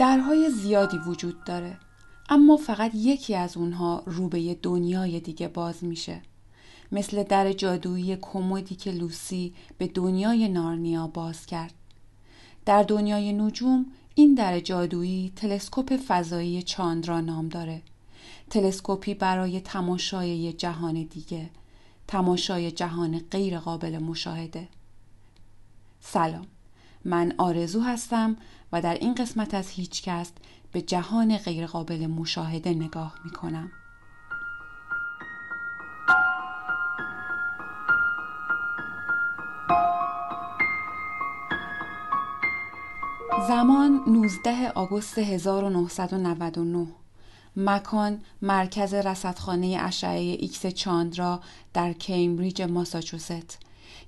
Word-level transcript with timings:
درهای 0.00 0.50
زیادی 0.50 0.98
وجود 0.98 1.44
داره. 1.44 1.78
اما 2.28 2.56
فقط 2.56 2.90
یکی 2.94 3.34
از 3.34 3.56
اونها 3.56 4.02
رو 4.06 4.28
به 4.28 4.54
دنیای 4.54 5.20
دیگه 5.20 5.48
باز 5.48 5.84
میشه. 5.84 6.22
مثل 6.92 7.22
در 7.22 7.52
جادویی 7.52 8.16
کمدی 8.20 8.74
که 8.74 8.90
لوسی 8.90 9.54
به 9.78 9.86
دنیای 9.86 10.48
نارنیا 10.48 11.06
باز 11.06 11.46
کرد. 11.46 11.74
در 12.66 12.82
دنیای 12.82 13.32
نجوم 13.32 13.86
این 14.14 14.34
در 14.34 14.60
جادویی 14.60 15.32
تلسکوپ 15.36 15.96
فضایی 16.08 16.62
چاندرا 16.62 17.20
نام 17.20 17.48
داره. 17.48 17.82
تلسکوپی 18.50 19.14
برای 19.14 19.60
تماشای 19.60 20.52
جهان 20.52 21.02
دیگه 21.02 21.50
تماشای 22.08 22.70
جهان 22.70 23.18
غیر 23.30 23.58
قابل 23.58 23.98
مشاهده. 23.98 24.68
سلام. 26.00 26.46
من 27.04 27.34
آرزو 27.38 27.80
هستم 27.80 28.36
و 28.72 28.82
در 28.82 28.94
این 28.94 29.14
قسمت 29.14 29.54
از 29.54 29.68
هیچکست 29.68 30.36
به 30.72 30.82
جهان 30.82 31.36
غیرقابل 31.36 32.06
مشاهده 32.06 32.70
نگاه 32.70 33.14
می 33.24 33.30
کنم. 33.30 33.72
زمان 43.48 44.00
19 44.06 44.70
آگوست 44.74 45.18
1999 45.18 46.86
مکان 47.56 48.20
مرکز 48.42 48.94
رصدخانه 48.94 49.78
اشعه 49.80 50.36
ایکس 50.40 50.66
چاندرا 50.66 51.40
در 51.72 51.92
کیمبریج 51.92 52.62
ماساچوست 52.62 53.58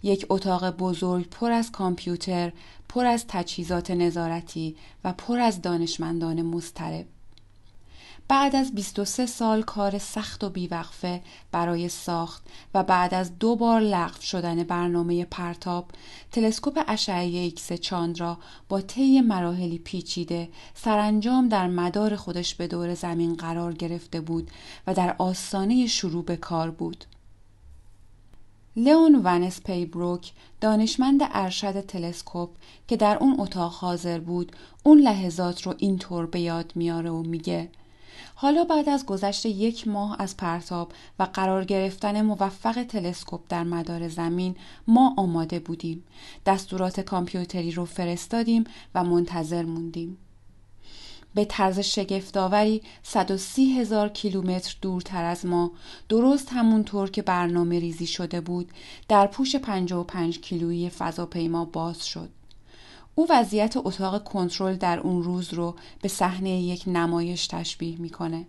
یک 0.03 0.27
اتاق 0.29 0.71
بزرگ 0.71 1.29
پر 1.29 1.51
از 1.51 1.73
کامپیوتر، 1.73 2.53
پر 2.89 3.07
از 3.07 3.25
تجهیزات 3.29 3.91
نظارتی 3.91 4.77
و 5.05 5.13
پر 5.13 5.41
از 5.41 5.63
دانشمندان 5.63 6.43
مضطرب. 6.43 7.07
بعد 8.29 8.57
از 8.57 8.75
23 8.75 9.27
سال 9.27 9.63
کار 9.63 9.99
سخت 9.99 10.45
و 10.45 10.51
بیوقفه 10.51 11.23
برای 11.53 11.89
ساخت 11.89 12.43
و 12.75 12.83
بعد 12.83 13.15
از 13.15 13.39
دو 13.39 13.57
بار 13.57 13.81
لغو 13.81 14.21
شدن 14.21 14.63
برنامه 14.63 15.25
پرتاب 15.25 15.91
تلسکوپ 16.33 16.85
اشعه 16.89 17.39
ایکس 17.39 17.73
چاندرا 17.73 18.39
با 18.69 18.81
طی 18.81 19.21
مراحلی 19.21 19.79
پیچیده 19.79 20.49
سرانجام 20.75 21.49
در 21.49 21.67
مدار 21.67 22.17
خودش 22.17 22.55
به 22.55 22.67
دور 22.67 22.95
زمین 22.95 23.35
قرار 23.35 23.73
گرفته 23.73 24.21
بود 24.21 24.51
و 24.87 24.95
در 24.95 25.17
آستانه 25.19 25.87
شروع 25.87 26.25
به 26.25 26.37
کار 26.37 26.71
بود 26.71 27.05
لئون 28.77 29.21
ونس 29.25 29.61
پیبروک 29.61 30.33
دانشمند 30.61 31.21
ارشد 31.23 31.81
تلسکوپ 31.81 32.51
که 32.89 32.97
در 32.97 33.17
اون 33.17 33.37
اتاق 33.39 33.73
حاضر 33.73 34.19
بود 34.19 34.53
اون 34.83 34.99
لحظات 34.99 35.63
رو 35.63 35.75
اینطور 35.79 36.27
به 36.27 36.41
یاد 36.41 36.73
میاره 36.75 37.11
و 37.11 37.23
میگه 37.23 37.69
حالا 38.35 38.65
بعد 38.65 38.89
از 38.89 39.07
گذشت 39.07 39.47
یک 39.47 39.89
ماه 39.89 40.17
از 40.19 40.37
پرتاب 40.37 40.93
و 41.19 41.23
قرار 41.23 41.65
گرفتن 41.65 42.23
موفق 42.23 42.83
تلسکوپ 42.83 43.41
در 43.49 43.65
مدار 43.65 44.09
زمین 44.09 44.57
ما 44.87 45.15
آماده 45.17 45.59
بودیم. 45.59 46.05
دستورات 46.47 47.01
کامپیوتری 47.01 47.71
رو 47.73 47.85
فرستادیم 47.85 48.65
و 48.95 49.05
منتظر 49.05 49.63
موندیم. 49.63 50.19
به 51.35 51.45
طرز 51.45 51.79
شگفتآوری 51.79 52.83
130 53.03 53.81
هزار 53.81 54.09
کیلومتر 54.09 54.77
دورتر 54.83 55.25
از 55.25 55.47
ما 55.47 55.73
درست 56.09 56.49
همونطور 56.53 57.11
که 57.11 57.23
برنامه 57.23 57.79
ریزی 57.79 58.07
شده 58.07 58.41
بود 58.41 58.73
در 59.09 59.27
پوش 59.27 59.57
55 59.57 60.41
کیلویی 60.41 60.91
فضاپیما 60.91 61.65
باز 61.65 62.07
شد. 62.07 62.29
او 63.15 63.27
وضعیت 63.31 63.77
اتاق 63.77 64.25
کنترل 64.25 64.77
در 64.77 65.01
اون 65.01 65.23
روز 65.23 65.55
رو 65.55 65.75
به 66.03 66.09
صحنه 66.09 66.51
یک 66.51 66.85
نمایش 66.87 67.47
تشبیه 67.47 68.01
می‌کنه. 68.01 68.47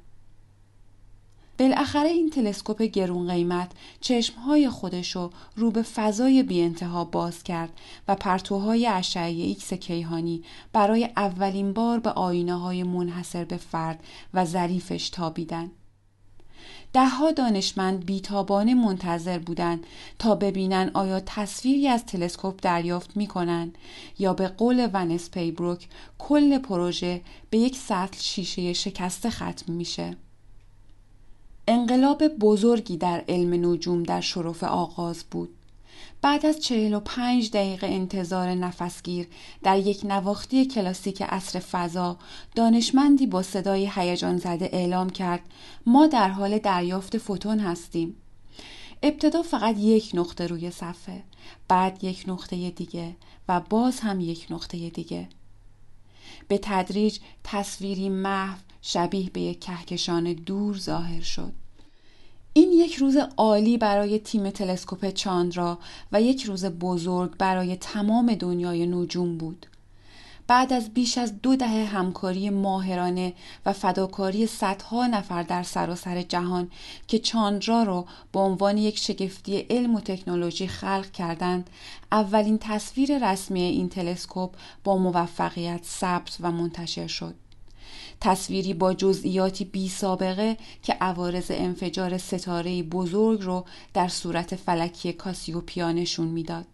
بالاخره 1.64 2.10
این 2.10 2.30
تلسکوپ 2.30 2.82
گرون 2.82 3.28
قیمت 3.28 3.72
چشمهای 4.02 4.70
خودشو 4.70 5.30
رو 5.56 5.72
به 5.72 5.82
فضای 5.82 6.44
بی 6.44 6.62
انتها 6.62 7.06
باز 7.06 7.44
کرد 7.44 7.70
و 8.08 8.16
پرتوهای 8.16 8.88
اشعه 8.88 9.30
ایکس 9.30 9.74
کیهانی 9.74 10.44
برای 10.74 11.10
اولین 11.18 11.74
بار 11.74 12.00
به 12.00 12.10
آینه 12.10 12.56
های 12.60 12.84
منحصر 12.84 13.46
به 13.46 13.58
فرد 13.58 14.04
و 14.34 14.46
ظریفش 14.46 15.10
تابیدن. 15.10 15.72
دهها 16.94 17.32
دانشمند 17.32 18.06
بیتابانه 18.06 18.74
منتظر 18.74 19.40
بودند 19.40 19.86
تا 20.20 20.36
ببینن 20.36 20.92
آیا 20.94 21.20
تصویری 21.20 21.88
از 21.88 22.06
تلسکوپ 22.06 22.60
دریافت 22.62 23.18
می‌کنن 23.18 23.74
یا 24.20 24.34
به 24.34 24.48
قول 24.48 24.90
ونس 24.94 25.30
پیبروک 25.30 25.88
کل 26.18 26.58
پروژه 26.58 27.22
به 27.50 27.58
یک 27.58 27.76
سطل 27.76 28.20
شیشه 28.20 28.74
شکسته 28.74 29.30
ختم 29.30 29.74
میشه. 29.74 30.18
انقلاب 31.68 32.28
بزرگی 32.28 32.98
در 32.98 33.24
علم 33.30 33.72
نجوم 33.72 34.04
در 34.04 34.22
شرف 34.22 34.64
آغاز 34.64 35.24
بود. 35.32 35.50
بعد 36.22 36.46
از 36.46 36.60
چهل 36.60 36.94
و 36.94 37.00
پنج 37.00 37.52
دقیقه 37.52 37.88
انتظار 37.88 38.54
نفسگیر 38.54 39.28
در 39.64 39.80
یک 39.80 40.02
نواختی 40.06 40.66
کلاسیک 40.66 41.24
اصر 41.30 41.60
فضا 41.60 42.18
دانشمندی 42.56 43.28
با 43.28 43.42
صدای 43.44 43.90
هیجان 43.96 44.38
زده 44.38 44.70
اعلام 44.74 45.10
کرد 45.10 45.42
ما 45.86 46.08
در 46.08 46.30
حال 46.30 46.58
دریافت 46.58 47.18
فوتون 47.18 47.60
هستیم. 47.60 48.16
ابتدا 49.04 49.42
فقط 49.42 49.78
یک 49.78 50.12
نقطه 50.14 50.48
روی 50.48 50.72
صفحه 50.72 51.24
بعد 51.68 52.04
یک 52.04 52.24
نقطه 52.28 52.70
دیگه 52.70 53.16
و 53.50 53.60
باز 53.60 54.00
هم 54.00 54.20
یک 54.20 54.48
نقطه 54.50 54.90
دیگه 54.90 55.28
به 56.48 56.60
تدریج 56.62 57.20
تصویری 57.44 58.10
محو 58.10 58.58
شبیه 58.86 59.30
به 59.30 59.42
یک 59.42 59.60
کهکشان 59.60 60.34
دور 60.34 60.78
ظاهر 60.78 61.22
شد. 61.22 61.54
این 62.54 62.72
یک 62.74 62.96
روز 62.96 63.18
عالی 63.38 63.78
برای 63.78 64.20
تیم 64.20 64.50
تلسکوپ 64.50 65.10
چاندرا 65.10 65.78
و 66.12 66.22
یک 66.22 66.44
روز 66.44 66.66
بزرگ 66.66 67.38
برای 67.38 67.76
تمام 67.76 68.36
دنیای 68.36 68.88
نجوم 68.88 69.38
بود. 69.38 69.66
بعد 70.48 70.74
از 70.74 70.94
بیش 70.94 71.18
از 71.18 71.42
دو 71.42 71.56
دهه 71.56 71.86
همکاری 71.86 72.50
ماهرانه 72.50 73.34
و 73.66 73.74
فداکاری 73.74 74.48
صدها 74.48 75.08
نفر 75.08 75.44
در 75.44 75.64
سراسر 75.64 76.22
جهان 76.22 76.72
که 77.08 77.20
چاندرا 77.20 77.84
را 77.84 78.06
به 78.32 78.40
عنوان 78.40 78.78
یک 78.78 78.98
شگفتی 78.98 79.58
علم 79.58 79.96
و 79.96 80.00
تکنولوژی 80.00 80.68
خلق 80.68 81.12
کردند 81.12 81.70
اولین 82.12 82.58
تصویر 82.62 83.32
رسمی 83.32 83.62
این 83.62 83.90
تلسکوپ 83.90 84.56
با 84.84 84.98
موفقیت 84.98 85.84
ثبت 85.84 86.38
و 86.40 86.52
منتشر 86.52 87.08
شد. 87.08 87.36
تصویری 88.24 88.74
با 88.74 88.94
جزئیاتی 88.94 89.66
بی 89.66 89.90
سابقه 89.90 90.58
که 90.84 90.94
عوارض 90.94 91.46
انفجار 91.50 92.18
ستاره 92.18 92.84
بزرگ 92.84 93.42
رو 93.42 93.66
در 93.94 94.08
صورت 94.08 94.56
فلکی 94.56 95.14
کاسیوپیا 95.14 95.92
نشون 95.92 96.28
می‌داد. 96.28 96.66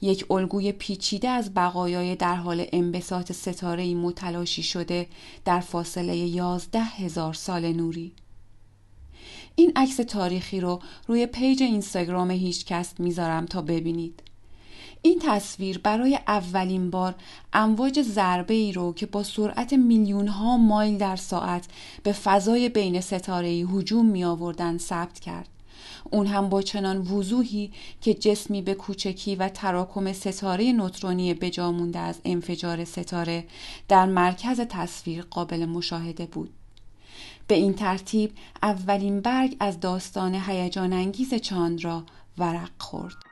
یک 0.00 0.30
الگوی 0.30 0.72
پیچیده 0.72 1.28
از 1.28 1.54
بقایای 1.54 2.16
در 2.16 2.34
حال 2.34 2.66
انبساط 2.72 3.32
ستاره 3.32 3.94
متلاشی 3.94 4.62
شده 4.62 5.06
در 5.44 5.60
فاصله 5.60 6.16
یازده 6.16 6.82
هزار 6.82 7.34
سال 7.34 7.72
نوری. 7.72 8.12
این 9.54 9.72
عکس 9.76 9.96
تاریخی 9.96 10.60
رو 10.60 10.80
روی 11.06 11.26
پیج 11.26 11.62
اینستاگرام 11.62 12.30
هیچکست 12.30 13.00
می‌ذارم 13.00 13.46
تا 13.46 13.62
ببینید. 13.62 14.22
این 15.04 15.18
تصویر 15.22 15.78
برای 15.78 16.18
اولین 16.26 16.90
بار 16.90 17.14
امواج 17.52 18.02
ضربه 18.02 18.54
ای 18.54 18.72
رو 18.72 18.92
که 18.92 19.06
با 19.06 19.22
سرعت 19.22 19.72
میلیون 19.72 20.28
ها 20.28 20.56
مایل 20.56 20.98
در 20.98 21.16
ساعت 21.16 21.66
به 22.02 22.12
فضای 22.12 22.68
بین 22.68 23.00
ستاره 23.00 23.48
ای 23.48 23.62
هجوم 23.62 24.06
می 24.06 24.24
آوردن 24.24 24.78
ثبت 24.78 25.20
کرد. 25.20 25.48
اون 26.10 26.26
هم 26.26 26.48
با 26.48 26.62
چنان 26.62 26.98
وضوحی 26.98 27.72
که 28.00 28.14
جسمی 28.14 28.62
به 28.62 28.74
کوچکی 28.74 29.36
و 29.36 29.48
تراکم 29.48 30.12
ستاره 30.12 30.72
نوترونی 30.72 31.34
بجا 31.34 31.72
مونده 31.72 31.98
از 31.98 32.20
انفجار 32.24 32.84
ستاره 32.84 33.44
در 33.88 34.06
مرکز 34.06 34.60
تصویر 34.60 35.22
قابل 35.30 35.66
مشاهده 35.66 36.26
بود. 36.26 36.50
به 37.46 37.54
این 37.54 37.74
ترتیب 37.74 38.32
اولین 38.62 39.20
برگ 39.20 39.56
از 39.60 39.80
داستان 39.80 40.34
هیجان 40.34 40.92
انگیز 40.92 41.34
چاندرا 41.34 42.04
ورق 42.38 42.70
خورد. 42.78 43.31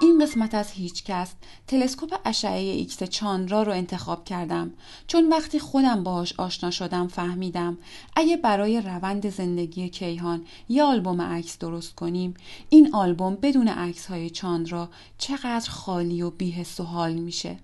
این 0.00 0.18
قسمت 0.22 0.54
از 0.54 0.70
هیچکست 0.70 1.36
تلسکوپ 1.66 2.14
اشعه 2.24 2.58
ایکس 2.58 3.02
چاندرا 3.02 3.62
رو 3.62 3.72
انتخاب 3.72 4.24
کردم. 4.24 4.70
چون 5.06 5.28
وقتی 5.28 5.58
خودم 5.58 6.02
باهاش 6.02 6.34
آشنا 6.36 6.70
شدم 6.70 7.08
فهمیدم 7.08 7.78
اگه 8.16 8.36
برای 8.36 8.80
روند 8.80 9.30
زندگی 9.30 9.88
کیهان 9.88 10.44
یه 10.68 10.82
آلبوم 10.82 11.22
عکس 11.22 11.58
درست 11.58 11.94
کنیم 11.94 12.34
این 12.68 12.94
آلبوم 12.94 13.34
بدون 13.34 13.68
عکس 13.68 14.06
های 14.06 14.30
چاندرا 14.30 14.88
چقدر 15.18 15.70
خالی 15.70 16.22
و 16.22 16.30
بیحس 16.30 16.80
و 16.80 16.84
حال 16.84 17.12
میشه. 17.12 17.56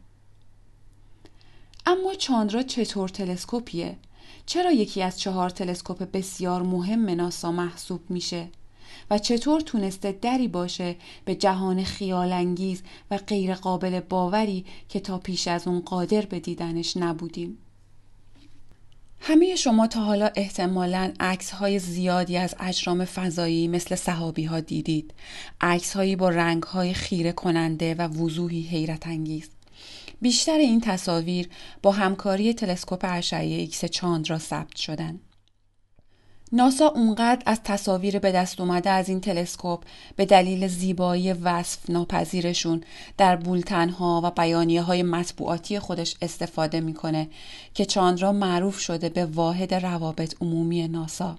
اما 1.86 2.14
چاندرا 2.14 2.62
چطور 2.62 3.08
تلسکوپیه؟ 3.08 3.96
چرا 4.46 4.72
یکی 4.72 5.02
از 5.02 5.20
چهار 5.20 5.50
تلسکوپ 5.50 6.10
بسیار 6.12 6.62
مهم 6.62 7.10
ناسا 7.10 7.52
محسوب 7.52 8.00
میشه؟ 8.08 8.48
و 9.11 9.19
چطور 9.19 9.61
تونسته 9.61 10.12
دری 10.12 10.49
باشه 10.49 10.96
به 11.25 11.35
جهان 11.35 11.85
خیالانگیز 11.85 12.82
و 13.11 13.17
غیر 13.17 13.55
قابل 13.55 14.00
باوری 14.00 14.64
که 14.88 15.00
تا 15.00 15.19
پیش 15.19 15.49
از 15.49 15.69
اون 15.69 15.81
قادر 15.81 16.20
به 16.20 16.41
دیدنش 16.41 16.96
نبودیم. 16.96 17.58
همه 19.20 19.56
شما 19.56 19.87
تا 19.87 20.00
حالا 20.00 20.31
احتمالا 20.37 21.12
عکس 21.20 21.50
های 21.50 21.79
زیادی 21.79 22.37
از 22.37 22.55
اجرام 22.61 23.05
فضایی 23.05 23.69
مثل 23.69 23.94
سحابی 23.94 24.44
ها 24.44 24.61
دیدید. 24.61 25.14
عکس 25.61 25.96
هایی 25.96 26.17
با 26.17 26.29
رنگ 26.29 26.62
های 26.62 26.94
خیره 26.94 27.32
کننده 27.32 27.94
و 27.94 28.08
وضوحی 28.08 28.62
حیرت 28.62 29.06
انگیز 29.06 29.50
بیشتر 30.20 30.58
این 30.58 30.81
تصاویر 30.81 31.49
با 31.82 31.93
همکاری 31.93 32.55
تلسکوپ 32.55 33.06
اشعه 33.08 33.55
ایکس 33.55 33.85
چاندرا 33.85 34.38
ثبت 34.38 34.76
شدند 34.76 35.20
ناسا 36.56 36.87
اونقدر 36.89 37.43
از 37.47 37.61
تصاویر 37.65 38.19
به 38.19 38.33
دست 38.33 38.61
اومده 38.61 38.91
از 38.91 39.09
این 39.09 39.21
تلسکوپ 39.21 39.85
به 40.17 40.27
دلیل 40.27 40.69
زیبایی 40.69 41.33
وصف 41.33 41.91
ناپذیرشون 41.91 42.81
در 43.19 43.37
بولتنها 43.37 44.21
و 44.25 44.31
بیانیه 44.31 44.83
های 44.83 45.03
مطبوعاتی 45.03 45.79
خودش 45.79 46.17
استفاده 46.23 46.81
می‌کنه 46.81 47.29
که 47.75 47.85
چاندرا 47.85 48.33
معروف 48.33 48.79
شده 48.79 49.09
به 49.09 49.27
واحد 49.27 49.75
روابط 49.75 50.35
عمومی 50.41 50.89
ناسا. 50.89 51.37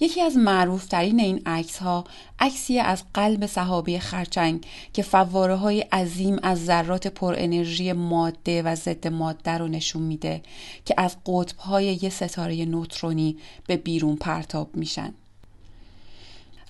یکی 0.00 0.22
از 0.22 0.36
معروفترین 0.36 1.20
این 1.20 1.42
عکس 1.46 1.78
ها 1.78 2.04
عکسی 2.38 2.78
از 2.78 3.02
قلب 3.14 3.46
صحابی 3.46 3.98
خرچنگ 3.98 4.66
که 4.92 5.02
فواره 5.02 5.54
های 5.54 5.80
عظیم 5.80 6.38
از 6.42 6.64
ذرات 6.64 7.06
پر 7.06 7.34
انرژی 7.38 7.92
ماده 7.92 8.62
و 8.62 8.74
ضد 8.74 9.08
ماده 9.08 9.50
رو 9.50 9.68
نشون 9.68 10.02
میده 10.02 10.42
که 10.84 10.94
از 10.96 11.16
قطب 11.26 11.58
های 11.58 11.98
یه 12.02 12.10
ستاره 12.10 12.64
نوترونی 12.64 13.36
به 13.66 13.76
بیرون 13.76 14.16
پرتاب 14.16 14.76
میشن. 14.76 15.14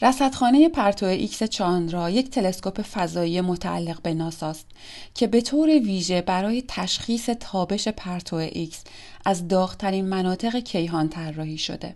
رصدخانه 0.03 0.69
پرتو 0.69 1.07
ایکس 1.07 1.43
چاندرا 1.43 2.11
یک 2.11 2.31
تلسکوپ 2.31 2.83
فضایی 2.83 3.41
متعلق 3.41 4.03
به 4.03 4.15
ناساست 4.15 4.67
که 5.15 5.27
به 5.27 5.41
طور 5.41 5.69
ویژه 5.69 6.21
برای 6.21 6.65
تشخیص 6.69 7.31
تابش 7.31 7.89
پرتو 7.89 8.37
ایکس 8.37 8.85
از 9.25 9.49
داغترین 9.49 10.05
مناطق 10.05 10.57
کیهان 10.57 11.09
طراحی 11.09 11.59
شده. 11.59 11.93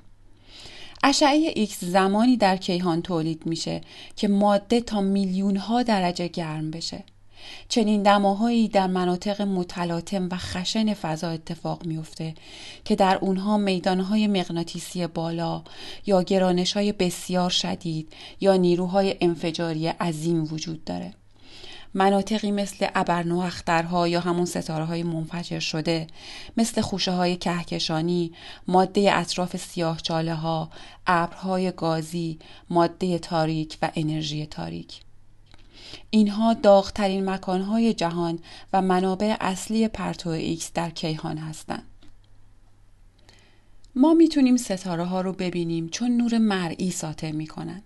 اشعه 1.03 1.53
ایکس 1.55 1.85
زمانی 1.85 2.37
در 2.37 2.57
کیهان 2.57 3.03
تولید 3.03 3.47
میشه 3.47 3.81
که 4.17 4.29
ماده 4.29 4.81
تا 4.81 5.01
میلیون 5.01 5.57
ها 5.57 5.83
درجه 5.83 6.29
گرم 6.29 6.71
بشه. 6.71 7.05
چنین 7.69 8.03
دماهایی 8.03 8.69
در 8.69 8.87
مناطق 8.87 9.43
متلاطم 9.43 10.29
و 10.33 10.37
خشن 10.37 10.95
فضا 10.95 11.29
اتفاق 11.29 11.87
میفته 11.87 12.35
که 12.85 12.97
در 12.97 13.19
اونها 13.21 13.57
میدانهای 13.57 14.27
مغناطیسی 14.27 15.07
بالا 15.07 15.63
یا 16.07 16.23
گرانش 16.23 16.77
بسیار 16.77 17.51
شدید 17.51 18.13
یا 18.41 18.57
نیروهای 18.57 19.17
انفجاری 19.21 19.87
عظیم 19.87 20.43
وجود 20.53 20.85
داره. 20.85 21.15
مناطقی 21.95 22.51
مثل 22.51 22.87
ابرنواخترها 22.95 24.09
یا 24.09 24.21
همون 24.21 24.45
ستاره 24.45 24.85
های 24.85 25.03
منفجر 25.03 25.59
شده 25.59 26.07
مثل 26.57 26.81
خوشه 26.81 27.11
های 27.13 27.37
کهکشانی 27.37 28.33
ماده 28.69 29.17
اطراف 29.17 29.57
سیاه 29.57 30.01
چاله 30.01 30.35
ها 30.35 30.71
ابرهای 31.07 31.73
گازی 31.73 32.39
ماده 32.71 33.19
تاریک 33.19 33.79
و 33.83 33.91
انرژی 33.95 34.47
تاریک. 34.47 35.01
اینها 36.11 36.55
داغترین 36.55 37.31
مکانهای 37.31 37.95
جهان 37.95 38.39
و 38.73 38.83
منابع 38.83 39.37
اصلی 39.41 39.89
پرتو 39.89 40.31
ایکس 40.31 40.73
در 40.73 40.91
کیهان 40.91 41.39
هستند. 41.39 41.87
ما 43.95 44.15
می‌تونیم 44.15 44.57
ستاره 44.57 45.05
ها 45.05 45.21
رو 45.21 45.33
ببینیم 45.33 45.89
چون 45.89 46.17
نور 46.17 46.39
مرئی 46.39 46.91
ساطع 46.91 47.31
می‌کنند 47.31 47.83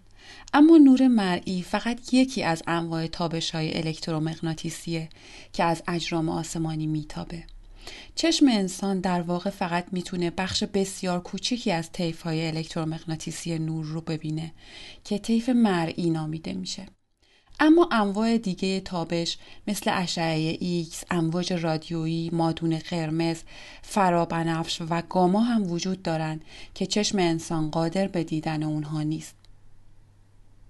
اما 0.54 0.76
نور 0.76 1.08
مرئی 1.08 1.62
فقط 1.62 2.14
یکی 2.14 2.42
از 2.42 2.62
انواع 2.66 3.06
تابش 3.06 3.50
های 3.50 3.76
الکترومغناطیسیه 3.76 5.08
که 5.52 5.64
از 5.64 5.82
اجرام 5.88 6.28
آسمانی 6.28 6.86
میتابه. 6.86 7.44
چشم 8.14 8.46
انسان 8.48 9.00
در 9.00 9.20
واقع 9.20 9.50
فقط 9.50 9.86
می‌تونه 9.92 10.30
بخش 10.30 10.64
بسیار 10.64 11.20
کوچکی 11.20 11.72
از 11.72 11.92
طیف 11.92 12.22
های 12.22 12.46
الکترومغناطیسی 12.46 13.58
نور 13.58 13.84
رو 13.84 14.00
ببینه 14.00 14.52
که 15.04 15.18
طیف 15.18 15.48
مرئی 15.48 16.10
نامیده 16.10 16.52
میشه. 16.52 16.86
اما 17.60 17.88
انواع 17.92 18.38
دیگه 18.38 18.80
تابش 18.80 19.38
مثل 19.66 19.90
اشعه 19.94 20.56
ایکس، 20.60 21.04
امواج 21.10 21.52
رادیویی، 21.52 22.30
مادون 22.32 22.78
قرمز، 22.78 23.36
فرابنفش 23.82 24.82
و 24.90 25.02
گاما 25.08 25.40
هم 25.40 25.70
وجود 25.70 26.02
دارند 26.02 26.44
که 26.74 26.86
چشم 26.86 27.18
انسان 27.18 27.70
قادر 27.70 28.08
به 28.08 28.24
دیدن 28.24 28.62
اونها 28.62 29.02
نیست. 29.02 29.35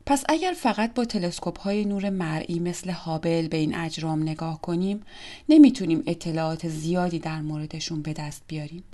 پس 0.08 0.24
اگر 0.28 0.54
فقط 0.56 0.94
با 0.94 1.04
تلسکوپ 1.04 1.60
های 1.60 1.84
نور 1.84 2.10
مرئی 2.10 2.58
مثل 2.58 2.90
هابل 2.90 3.48
به 3.48 3.56
این 3.56 3.74
اجرام 3.74 4.22
نگاه 4.22 4.60
کنیم 4.60 5.02
نمی‌تونیم 5.48 6.02
اطلاعات 6.06 6.68
زیادی 6.68 7.18
در 7.18 7.40
موردشون 7.40 8.02
به 8.02 8.12
دست 8.12 8.42
بیاریم. 8.48 8.84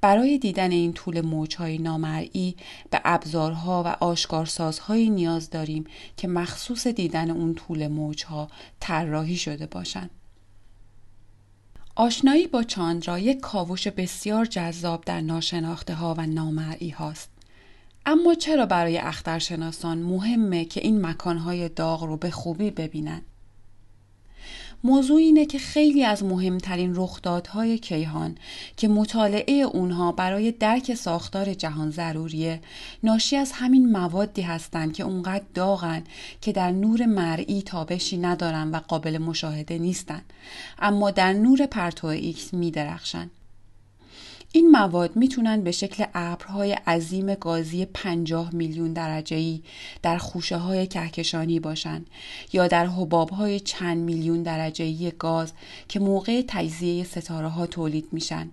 برای 0.00 0.38
دیدن 0.38 0.70
این 0.70 0.92
طول 0.92 1.20
موجهای 1.20 1.78
نامرئی 1.78 2.56
به 2.90 3.00
ابزارها 3.04 3.82
و 3.82 4.04
آشکارسازهایی 4.04 5.10
نیاز 5.10 5.50
داریم 5.50 5.84
که 6.16 6.28
مخصوص 6.28 6.86
دیدن 6.86 7.30
اون 7.30 7.54
طول 7.54 7.88
موجها 7.88 8.48
طراحی 8.80 9.36
شده 9.36 9.66
باشند. 9.66 10.10
آشنایی 11.94 12.46
با 12.46 12.62
چاندرا 12.62 13.18
یک 13.18 13.40
کاوش 13.40 13.88
بسیار 13.88 14.44
جذاب 14.44 15.04
در 15.04 15.20
ناشناخته 15.20 15.94
ها 15.94 16.14
و 16.18 16.26
نامرئی 16.26 16.90
هاست. 16.90 17.31
اما 18.06 18.34
چرا 18.34 18.66
برای 18.66 18.98
اخترشناسان 18.98 19.98
مهمه 19.98 20.64
که 20.64 20.80
این 20.80 21.06
مکانهای 21.06 21.68
داغ 21.68 22.04
رو 22.04 22.16
به 22.16 22.30
خوبی 22.30 22.70
ببینن؟ 22.70 23.22
موضوع 24.84 25.16
اینه 25.16 25.46
که 25.46 25.58
خیلی 25.58 26.04
از 26.04 26.24
مهمترین 26.24 26.92
رخدادهای 26.96 27.78
کیهان 27.78 28.38
که 28.76 28.88
مطالعه 28.88 29.54
اونها 29.54 30.12
برای 30.12 30.52
درک 30.52 30.94
ساختار 30.94 31.54
جهان 31.54 31.90
ضروریه 31.90 32.60
ناشی 33.02 33.36
از 33.36 33.52
همین 33.52 33.92
موادی 33.92 34.42
هستند 34.42 34.92
که 34.92 35.02
اونقدر 35.02 35.44
داغن 35.54 36.04
که 36.40 36.52
در 36.52 36.70
نور 36.70 37.06
مرئی 37.06 37.62
تابشی 37.62 38.16
ندارن 38.18 38.70
و 38.70 38.76
قابل 38.76 39.18
مشاهده 39.18 39.78
نیستن 39.78 40.22
اما 40.78 41.10
در 41.10 41.32
نور 41.32 41.66
پرتو 41.66 42.06
ایکس 42.06 42.54
میدرخشن 42.54 43.30
این 44.54 44.70
مواد 44.70 45.16
می‌تونن 45.16 45.62
به 45.62 45.72
شکل 45.72 46.04
ابرهای 46.14 46.72
عظیم 46.72 47.34
گازی 47.34 47.84
50 47.84 48.54
میلیون 48.54 48.92
درجه‌ای 48.92 49.62
در 50.02 50.18
خوشه 50.18 50.56
های 50.56 50.86
کهکشانی 50.86 51.60
باشند 51.60 52.06
یا 52.52 52.68
در 52.68 52.86
حباب 52.86 53.30
های 53.30 53.60
چند 53.60 53.98
میلیون 53.98 54.42
درجه‌ای 54.42 55.12
گاز 55.18 55.52
که 55.88 56.00
موقع 56.00 56.42
تجزیه 56.48 57.04
ستاره 57.04 57.48
ها 57.48 57.66
تولید 57.66 58.08
میشن 58.12 58.50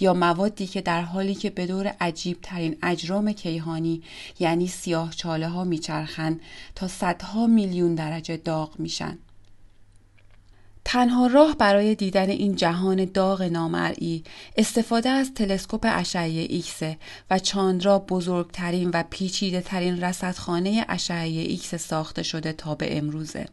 یا 0.00 0.14
موادی 0.14 0.66
که 0.66 0.80
در 0.80 1.02
حالی 1.02 1.34
که 1.34 1.50
به 1.50 1.66
دور 1.66 1.86
عجیب 2.00 2.38
ترین 2.42 2.76
اجرام 2.82 3.32
کیهانی 3.32 4.02
یعنی 4.38 4.66
سیاه 4.66 5.14
چاله 5.14 5.48
ها 5.48 5.64
میچرخند 5.64 6.40
تا 6.74 6.88
صدها 6.88 7.46
میلیون 7.46 7.94
درجه 7.94 8.36
داغ 8.36 8.80
میشن. 8.80 9.18
تنها 10.92 11.26
راه 11.26 11.56
برای 11.56 11.94
دیدن 11.94 12.30
این 12.30 12.54
جهان 12.54 13.04
داغ 13.04 13.42
نامرئی 13.42 14.24
استفاده 14.56 15.08
از 15.08 15.34
تلسکوپ 15.34 15.86
اشعه 15.90 16.46
ایکس 16.50 16.80
و 17.30 17.38
چاندرا 17.38 17.98
بزرگترین 17.98 18.90
و 18.94 19.02
پیچیده 19.10 19.60
ترین 19.60 20.04
رصدخانه 20.04 20.84
اشعه 20.88 21.28
ایکس 21.28 21.74
ساخته 21.74 22.22
شده 22.22 22.52
تا 22.52 22.74
به 22.74 22.98
امروزه. 22.98 23.46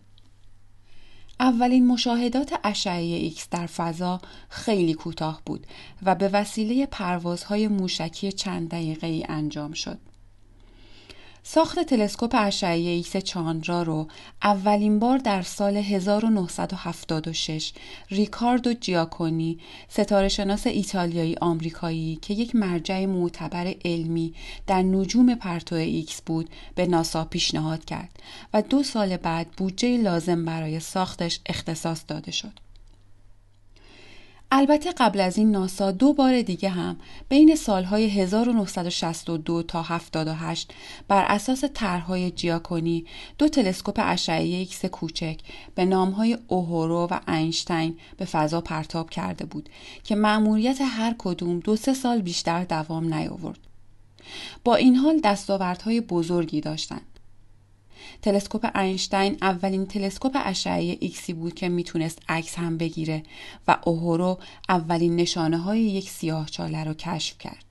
اولین 1.40 1.88
مشاهدات 1.88 2.54
اشعه 2.64 3.02
ایکس 3.02 3.50
در 3.50 3.66
فضا 3.66 4.22
خیلی 4.50 4.94
کوتاه 4.94 5.42
بود 5.46 5.68
و 6.04 6.16
به 6.16 6.28
وسیله 6.28 6.86
پروازهای 6.86 7.68
موشکی 7.68 8.32
چند 8.32 8.70
دقیقه 8.70 9.08
ای 9.08 9.26
انجام 9.30 9.74
شد. 9.74 10.00
ساخت 11.50 11.80
تلسکوپ 11.80 12.36
اشعه 12.38 12.90
ایکس 12.90 13.18
چاندرا 13.18 13.84
رو 13.84 14.08
اولین 14.44 15.00
بار 15.00 15.18
در 15.18 15.42
سال 15.42 15.78
1976 15.78 17.74
ریکاردو 18.10 18.74
جیاکونی 18.74 19.60
ستاره 19.90 20.28
شناس 20.28 20.68
ایتالیایی 20.68 21.36
آمریکایی 21.42 22.16
که 22.22 22.34
یک 22.34 22.56
مرجع 22.56 23.06
معتبر 23.06 23.74
علمی 23.86 24.34
در 24.68 24.82
نجوم 24.82 25.36
پرتو 25.36 25.76
ایکس 25.76 26.22
بود 26.22 26.50
به 26.76 26.86
ناسا 26.86 27.26
پیشنهاد 27.26 27.86
کرد 27.86 28.20
و 28.54 28.62
دو 28.62 28.84
سال 28.84 29.18
بعد 29.18 29.48
بودجه 29.58 29.98
لازم 29.98 30.46
برای 30.46 30.80
ساختش 30.80 31.40
اختصاص 31.46 32.04
داده 32.08 32.32
شد. 32.32 32.67
البته 34.52 34.92
قبل 34.92 35.20
از 35.20 35.38
این 35.38 35.52
ناسا 35.52 35.92
دو 35.92 36.14
بار 36.14 36.42
دیگه 36.42 36.70
هم 36.70 36.98
بین 37.30 37.56
سالهای 37.56 38.10
1962 38.10 39.64
تا 39.64 39.82
78 39.82 40.74
بر 41.08 41.26
اساس 41.28 41.64
طرحهای 41.74 42.32
جیاکونی 42.32 43.06
دو 43.38 43.50
تلسکوپ 43.50 44.00
اشعه 44.04 44.44
ایکس 44.44 44.86
کوچک 44.86 45.40
به 45.76 45.86
نامهای 45.86 46.38
اوهورو 46.48 47.08
و 47.12 47.20
اینشتین 47.28 47.98
به 48.18 48.26
فضا 48.26 48.62
پرتاب 48.62 49.10
کرده 49.10 49.46
بود 49.46 49.70
که 50.04 50.16
مأموریت 50.16 50.78
هر 50.82 51.16
کدوم 51.18 51.60
دو 51.60 51.76
سه 51.76 51.94
سال 51.94 52.22
بیشتر 52.22 52.64
دوام 52.64 53.14
نیاورد. 53.14 53.60
با 54.64 54.76
این 54.76 54.96
حال 54.96 55.20
دستاوردهای 55.24 56.02
بزرگی 56.02 56.62
داشتند. 56.62 57.17
تلسکوپ 58.22 58.78
اینشتین 58.78 59.38
اولین 59.42 59.86
تلسکوپ 59.86 60.38
اشعه 60.46 60.98
ایکسی 61.00 61.34
بود 61.34 61.54
که 61.54 61.70
می‌تونست 61.70 62.20
عکس 62.30 62.56
هم 62.56 62.78
بگیره 62.78 63.24
و 63.68 63.78
اوهورو 63.84 64.40
اولین 64.70 65.16
نشانه 65.16 65.58
های 65.58 65.82
یک 65.82 66.10
سیاهچاله 66.10 66.84
رو 66.84 66.94
کشف 66.94 67.38
کرد. 67.38 67.68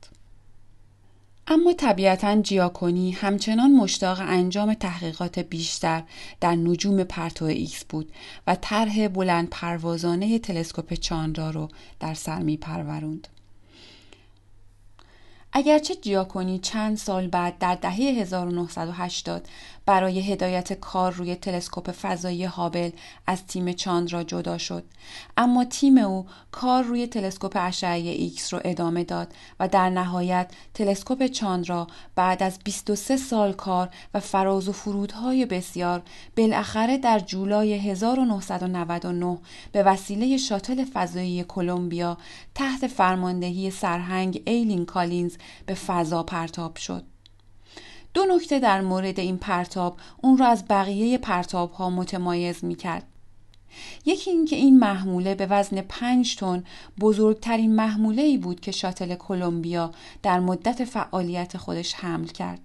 اما 1.48 1.72
طبیعتا 1.72 2.42
جیاکونی 2.42 3.10
همچنان 3.10 3.72
مشتاق 3.72 4.20
انجام 4.20 4.74
تحقیقات 4.74 5.38
بیشتر 5.38 6.02
در 6.40 6.54
نجوم 6.54 7.04
پرتو 7.04 7.44
ایکس 7.44 7.84
بود 7.84 8.12
و 8.46 8.56
طرح 8.60 9.08
بلند 9.08 9.48
پروازانه 9.50 10.38
تلسکوپ 10.38 10.94
چاندرا 10.94 11.50
رو 11.50 11.68
در 12.00 12.14
سر 12.14 12.38
می 12.38 12.56
پروروند. 12.56 13.28
اگرچه 15.58 15.94
جیاکونی 15.94 16.58
چند 16.58 16.96
سال 16.96 17.28
بعد 17.28 17.58
در 17.58 17.74
دهه 17.74 17.94
1980 17.94 19.48
برای 19.86 20.20
هدایت 20.32 20.72
کار 20.72 21.12
روی 21.12 21.34
تلسکوپ 21.36 21.90
فضایی 21.90 22.44
هابل 22.44 22.90
از 23.26 23.46
تیم 23.46 23.72
چاندرا 23.72 24.22
جدا 24.22 24.58
شد. 24.58 24.84
اما 25.36 25.64
تیم 25.64 25.98
او 25.98 26.26
کار 26.50 26.82
روی 26.82 27.06
تلسکوپ 27.06 27.56
اشعه 27.60 28.10
ایکس 28.10 28.54
رو 28.54 28.60
ادامه 28.64 29.04
داد 29.04 29.34
و 29.60 29.68
در 29.68 29.90
نهایت 29.90 30.50
تلسکوپ 30.74 31.26
چاندرا 31.26 31.86
بعد 32.14 32.42
از 32.42 32.58
23 32.64 33.16
سال 33.16 33.52
کار 33.52 33.88
و 34.14 34.20
فراز 34.20 34.68
و 34.68 34.72
فرودهای 34.72 35.46
بسیار 35.46 36.02
بالاخره 36.36 36.98
در 36.98 37.18
جولای 37.18 37.74
1999 37.74 39.38
به 39.72 39.82
وسیله 39.82 40.36
شاتل 40.36 40.84
فضایی 40.84 41.44
کلمبیا 41.44 42.18
تحت 42.54 42.86
فرماندهی 42.86 43.70
سرهنگ 43.70 44.42
ایلین 44.46 44.86
کالینز 44.86 45.36
به 45.66 45.74
فضا 45.74 46.22
پرتاب 46.22 46.76
شد 46.76 47.04
دو 48.14 48.24
نکته 48.24 48.58
در 48.58 48.80
مورد 48.80 49.20
این 49.20 49.36
پرتاب 49.36 49.96
اون 50.22 50.38
را 50.38 50.46
از 50.46 50.64
بقیه 50.68 51.18
پرتاب 51.18 51.72
ها 51.72 51.90
متمایز 51.90 52.64
می 52.64 52.74
کرد. 52.74 53.04
یکی 54.06 54.30
اینکه 54.30 54.56
این 54.56 54.78
محموله 54.78 55.34
به 55.34 55.46
وزن 55.46 55.80
5 55.80 56.36
تن 56.36 56.64
بزرگترین 57.00 57.76
محموله 57.76 58.22
ای 58.22 58.38
بود 58.38 58.60
که 58.60 58.72
شاتل 58.72 59.14
کلمبیا 59.14 59.90
در 60.22 60.40
مدت 60.40 60.84
فعالیت 60.84 61.56
خودش 61.56 61.94
حمل 61.94 62.26
کرد 62.26 62.60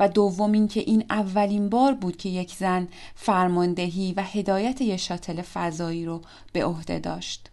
و 0.00 0.08
دوم 0.08 0.52
اینکه 0.52 0.80
این 0.80 1.04
اولین 1.10 1.68
بار 1.68 1.94
بود 1.94 2.16
که 2.16 2.28
یک 2.28 2.54
زن 2.54 2.88
فرماندهی 3.14 4.14
و 4.16 4.22
هدایت 4.22 4.80
یک 4.80 4.96
شاتل 4.96 5.42
فضایی 5.42 6.04
رو 6.04 6.20
به 6.52 6.64
عهده 6.64 6.98
داشت. 6.98 7.49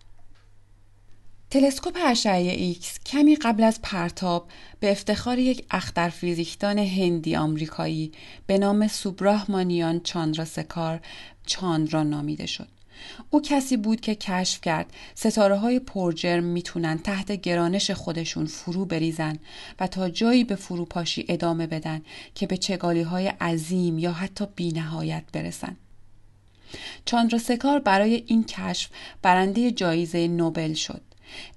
تلسکوپ 1.49 1.97
اشعه 2.05 2.51
ایکس 2.51 2.99
کمی 3.05 3.35
قبل 3.35 3.63
از 3.63 3.81
پرتاب 3.81 4.47
به 4.79 4.91
افتخار 4.91 5.39
یک 5.39 5.65
اختر 5.71 6.09
فیزیکدان 6.09 6.79
هندی 6.79 7.35
آمریکایی 7.35 8.11
به 8.47 8.57
نام 8.57 8.87
سوبراهمانیان 8.87 9.99
چاندراسکار 9.99 10.99
چاندرا 11.45 12.03
نامیده 12.03 12.45
شد. 12.45 12.67
او 13.29 13.41
کسی 13.41 13.77
بود 13.77 14.01
که 14.01 14.15
کشف 14.15 14.61
کرد 14.61 14.93
ستاره 15.15 15.57
های 15.57 15.79
پرجرم 15.79 16.43
می‌تونن 16.43 16.97
تحت 16.97 17.31
گرانش 17.31 17.91
خودشون 17.91 18.45
فرو 18.45 18.85
بریزن 18.85 19.39
و 19.79 19.87
تا 19.87 20.09
جایی 20.09 20.43
به 20.43 20.55
فروپاشی 20.55 21.25
ادامه 21.29 21.67
بدن 21.67 22.01
که 22.35 22.47
به 22.47 22.57
چگالی 22.57 23.01
های 23.01 23.27
عظیم 23.27 23.99
یا 23.99 24.11
حتی 24.11 24.45
بینهایت 24.55 25.23
برسن. 25.33 25.75
چاندراسکار 27.05 27.79
برای 27.79 28.23
این 28.27 28.43
کشف 28.43 28.89
برنده 29.21 29.71
جایزه 29.71 30.27
نوبل 30.27 30.73
شد. 30.73 31.06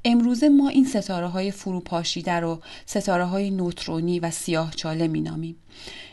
امروزه 0.05 0.49
ما 0.49 0.69
این 0.69 0.85
ستاره 0.85 1.27
های 1.27 1.51
فروپاشیده 1.51 2.33
رو 2.33 2.61
ستاره 2.87 3.25
های 3.25 3.51
نوترونی 3.51 4.21
و 4.21 4.31
سیاه 4.31 4.71
چاله 4.71 5.09
می 5.09 5.21
نامیم. 5.21 5.57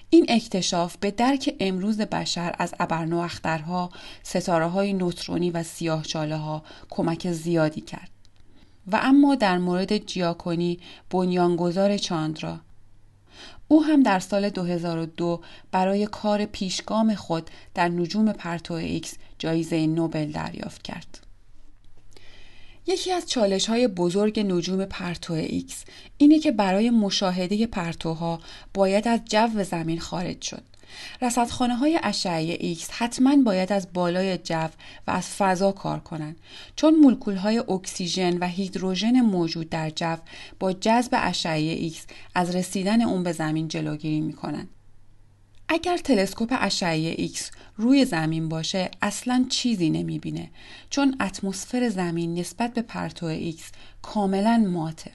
این 0.10 0.26
اکتشاف 0.30 0.98
به 0.98 1.12
درک 1.12 1.56
امروز 1.60 1.98
بشر 1.98 2.56
از 2.60 2.74
ابرنواخترها 2.80 3.90
ستاره 4.24 4.68
های 4.68 4.94
نوترونی 4.94 5.52
و 5.52 5.64
سیاه 5.64 6.04
چاله 6.04 6.36
ها 6.36 6.64
کمک 6.90 7.32
زیادی 7.32 7.82
کرد. 7.82 8.10
و 8.92 9.00
اما 9.04 9.36
در 9.36 9.58
مورد 9.58 9.98
جیاکونی 9.98 10.80
بنیانگذار 11.10 11.98
چاندرا 11.98 12.60
او 13.68 13.84
هم 13.84 14.04
در 14.04 14.20
سال 14.20 14.50
2002 14.50 15.42
برای 15.72 16.08
کار 16.08 16.46
پیشگام 16.46 17.16
خود 17.16 17.50
در 17.74 17.90
نجوم 17.90 18.32
پرتو 18.32 18.74
ایکس 18.74 19.14
جایزه 19.40 19.88
نوبل 19.88 20.32
دریافت 20.32 20.82
کرد. 20.82 21.27
یکی 22.88 23.12
از 23.12 23.30
چالش 23.30 23.70
های 23.70 23.88
بزرگ 23.88 24.40
نجوم 24.40 24.86
پرتو 24.86 25.34
ایکس 25.34 25.84
اینه 26.18 26.40
که 26.40 26.52
برای 26.52 26.90
مشاهده 26.90 27.68
پرتوها 27.68 28.40
باید 28.74 29.08
از 29.08 29.20
جو 29.26 29.64
زمین 29.64 30.00
خارج 30.00 30.42
شد. 30.42 30.64
رصدخانه 31.22 31.76
های 31.76 32.00
اشعه 32.04 32.58
ایکس 32.60 32.90
حتما 32.92 33.36
باید 33.36 33.74
از 33.74 33.88
بالای 33.94 34.38
جو 34.38 34.68
و 35.08 35.12
از 35.12 35.28
فضا 35.28 35.72
کار 35.72 36.00
کنند 36.00 36.36
چون 36.76 36.96
مولکول 36.96 37.36
های 37.36 37.58
اکسیژن 37.58 38.38
و 38.38 38.48
هیدروژن 38.48 39.22
موجود 39.22 39.70
در 39.70 39.90
جو 39.90 40.18
با 40.60 40.74
جذب 40.74 41.12
اشعه 41.14 41.60
ایکس 41.60 42.06
از 42.36 42.56
رسیدن 42.56 43.02
اون 43.02 43.24
به 43.24 43.32
زمین 43.32 43.68
جلوگیری 43.68 44.22
می 44.22 44.34
کنند. 44.34 44.70
اگر 45.70 45.98
تلسکوپ 45.98 46.54
اشعه 46.60 47.16
ایکس 47.18 47.52
روی 47.78 48.06
زمین 48.06 48.50
باشه 48.50 48.92
اصلا 49.02 49.46
چیزی 49.50 49.90
نمی‌بینه 49.90 50.50
چون 50.90 51.16
اتمسفر 51.22 51.90
زمین 51.90 52.40
نسبت 52.40 52.74
به 52.74 52.82
پرتو 52.82 53.26
ایکس 53.26 53.72
کاملا 54.02 54.58
ماته 54.58 55.12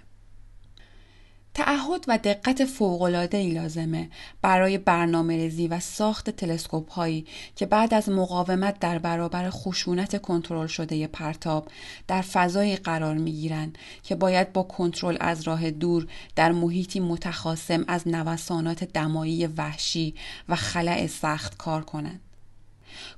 تعهد 1.54 2.04
و 2.08 2.18
دقت 2.18 2.64
فوقالعاده 2.64 3.38
ای 3.38 3.50
لازمه 3.50 4.10
برای 4.42 4.78
برنامه 4.78 5.36
ریزی 5.36 5.68
و 5.68 5.80
ساخت 5.80 6.30
تلسکوپ 6.30 6.90
هایی 6.90 7.26
که 7.56 7.66
بعد 7.66 7.94
از 7.94 8.08
مقاومت 8.08 8.78
در 8.78 8.98
برابر 8.98 9.50
خشونت 9.50 10.22
کنترل 10.22 10.66
شده 10.66 11.06
پرتاب 11.06 11.68
در 12.08 12.22
فضایی 12.22 12.76
قرار 12.76 13.14
می 13.14 13.32
گیرن 13.32 13.72
که 14.02 14.14
باید 14.14 14.52
با 14.52 14.62
کنترل 14.62 15.16
از 15.20 15.42
راه 15.42 15.70
دور 15.70 16.06
در 16.36 16.52
محیطی 16.52 17.00
متخاصم 17.00 17.84
از 17.88 18.08
نوسانات 18.08 18.84
دمایی 18.84 19.46
وحشی 19.46 20.14
و 20.48 20.56
خلع 20.56 21.06
سخت 21.06 21.56
کار 21.56 21.84
کنند. 21.84 22.20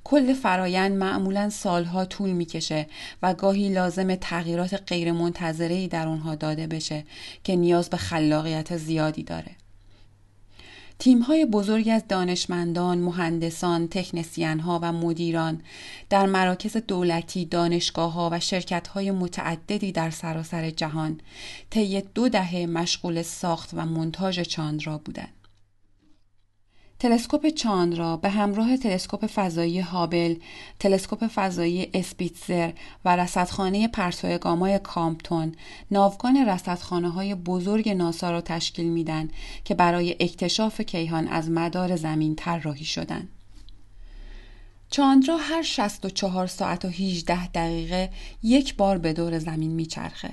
کل 0.04 0.34
فرایند 0.34 0.96
معمولا 0.96 1.50
سالها 1.50 2.04
طول 2.04 2.30
می‌کشه 2.30 2.86
و 3.22 3.34
گاهی 3.34 3.68
لازم 3.68 4.14
تغییرات 4.14 4.82
غیرمنتظره 4.86 5.88
در 5.88 6.08
اونها 6.08 6.34
داده 6.34 6.66
بشه 6.66 7.04
که 7.44 7.56
نیاز 7.56 7.90
به 7.90 7.96
خلاقیت 7.96 8.76
زیادی 8.76 9.22
داره. 9.22 9.50
تیم 10.98 11.22
های 11.22 11.44
بزرگی 11.44 11.90
از 11.90 12.02
دانشمندان، 12.08 12.98
مهندسان، 12.98 13.88
تکنسین 13.88 14.60
ها 14.60 14.78
و 14.82 14.92
مدیران 14.92 15.60
در 16.10 16.26
مراکز 16.26 16.76
دولتی، 16.76 17.44
دانشگاه 17.44 18.12
ها 18.12 18.28
و 18.32 18.40
شرکت 18.40 18.88
های 18.88 19.10
متعددی 19.10 19.92
در 19.92 20.10
سراسر 20.10 20.70
جهان 20.70 21.20
طی 21.70 22.02
دو 22.14 22.28
دهه 22.28 22.66
مشغول 22.66 23.22
ساخت 23.22 23.70
و 23.72 23.86
مونتاژ 23.86 24.40
چاندرا 24.40 24.98
بودند. 24.98 25.43
تلسکوپ 27.04 27.48
چاندرا 27.48 28.16
به 28.16 28.28
همراه 28.28 28.76
تلسکوپ 28.76 29.26
فضایی 29.26 29.80
هابل، 29.80 30.36
تلسکوپ 30.78 31.26
فضایی 31.26 31.90
اسپیتزر 31.94 32.72
و 33.04 33.16
رصدخانه 33.16 33.88
پرتو 33.88 34.38
گامای 34.38 34.78
کامپتون 34.78 35.54
ناوگان 35.90 36.48
رصدخانه 36.48 37.08
های 37.10 37.34
بزرگ 37.34 37.88
ناسا 37.88 38.30
را 38.30 38.40
تشکیل 38.40 38.88
میدن 38.88 39.28
که 39.64 39.74
برای 39.74 40.16
اکتشاف 40.20 40.80
کیهان 40.80 41.28
از 41.28 41.50
مدار 41.50 41.96
زمین 41.96 42.36
طراحی 42.36 42.84
شدند. 42.84 43.28
چاندرا 44.90 45.36
هر 45.36 45.62
64 45.62 46.46
ساعت 46.46 46.84
و 46.84 46.88
18 46.88 47.48
دقیقه 47.48 48.10
یک 48.42 48.76
بار 48.76 48.98
به 48.98 49.12
دور 49.12 49.38
زمین 49.38 49.70
میچرخه. 49.70 50.30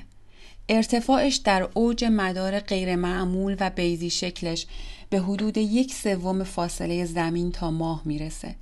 ارتفاعش 0.70 1.36
در 1.36 1.70
اوج 1.74 2.04
مدار 2.04 2.60
غیرمعمول 2.60 3.58
و 3.60 3.70
بیزی 3.70 4.10
شکلش 4.10 4.66
به 5.12 5.20
حدود 5.20 5.58
یک 5.58 5.94
سوم 5.94 6.44
فاصله 6.44 7.06
زمین 7.06 7.52
تا 7.52 7.72
ماه 7.72 8.02
می‌رسه. 8.06 8.56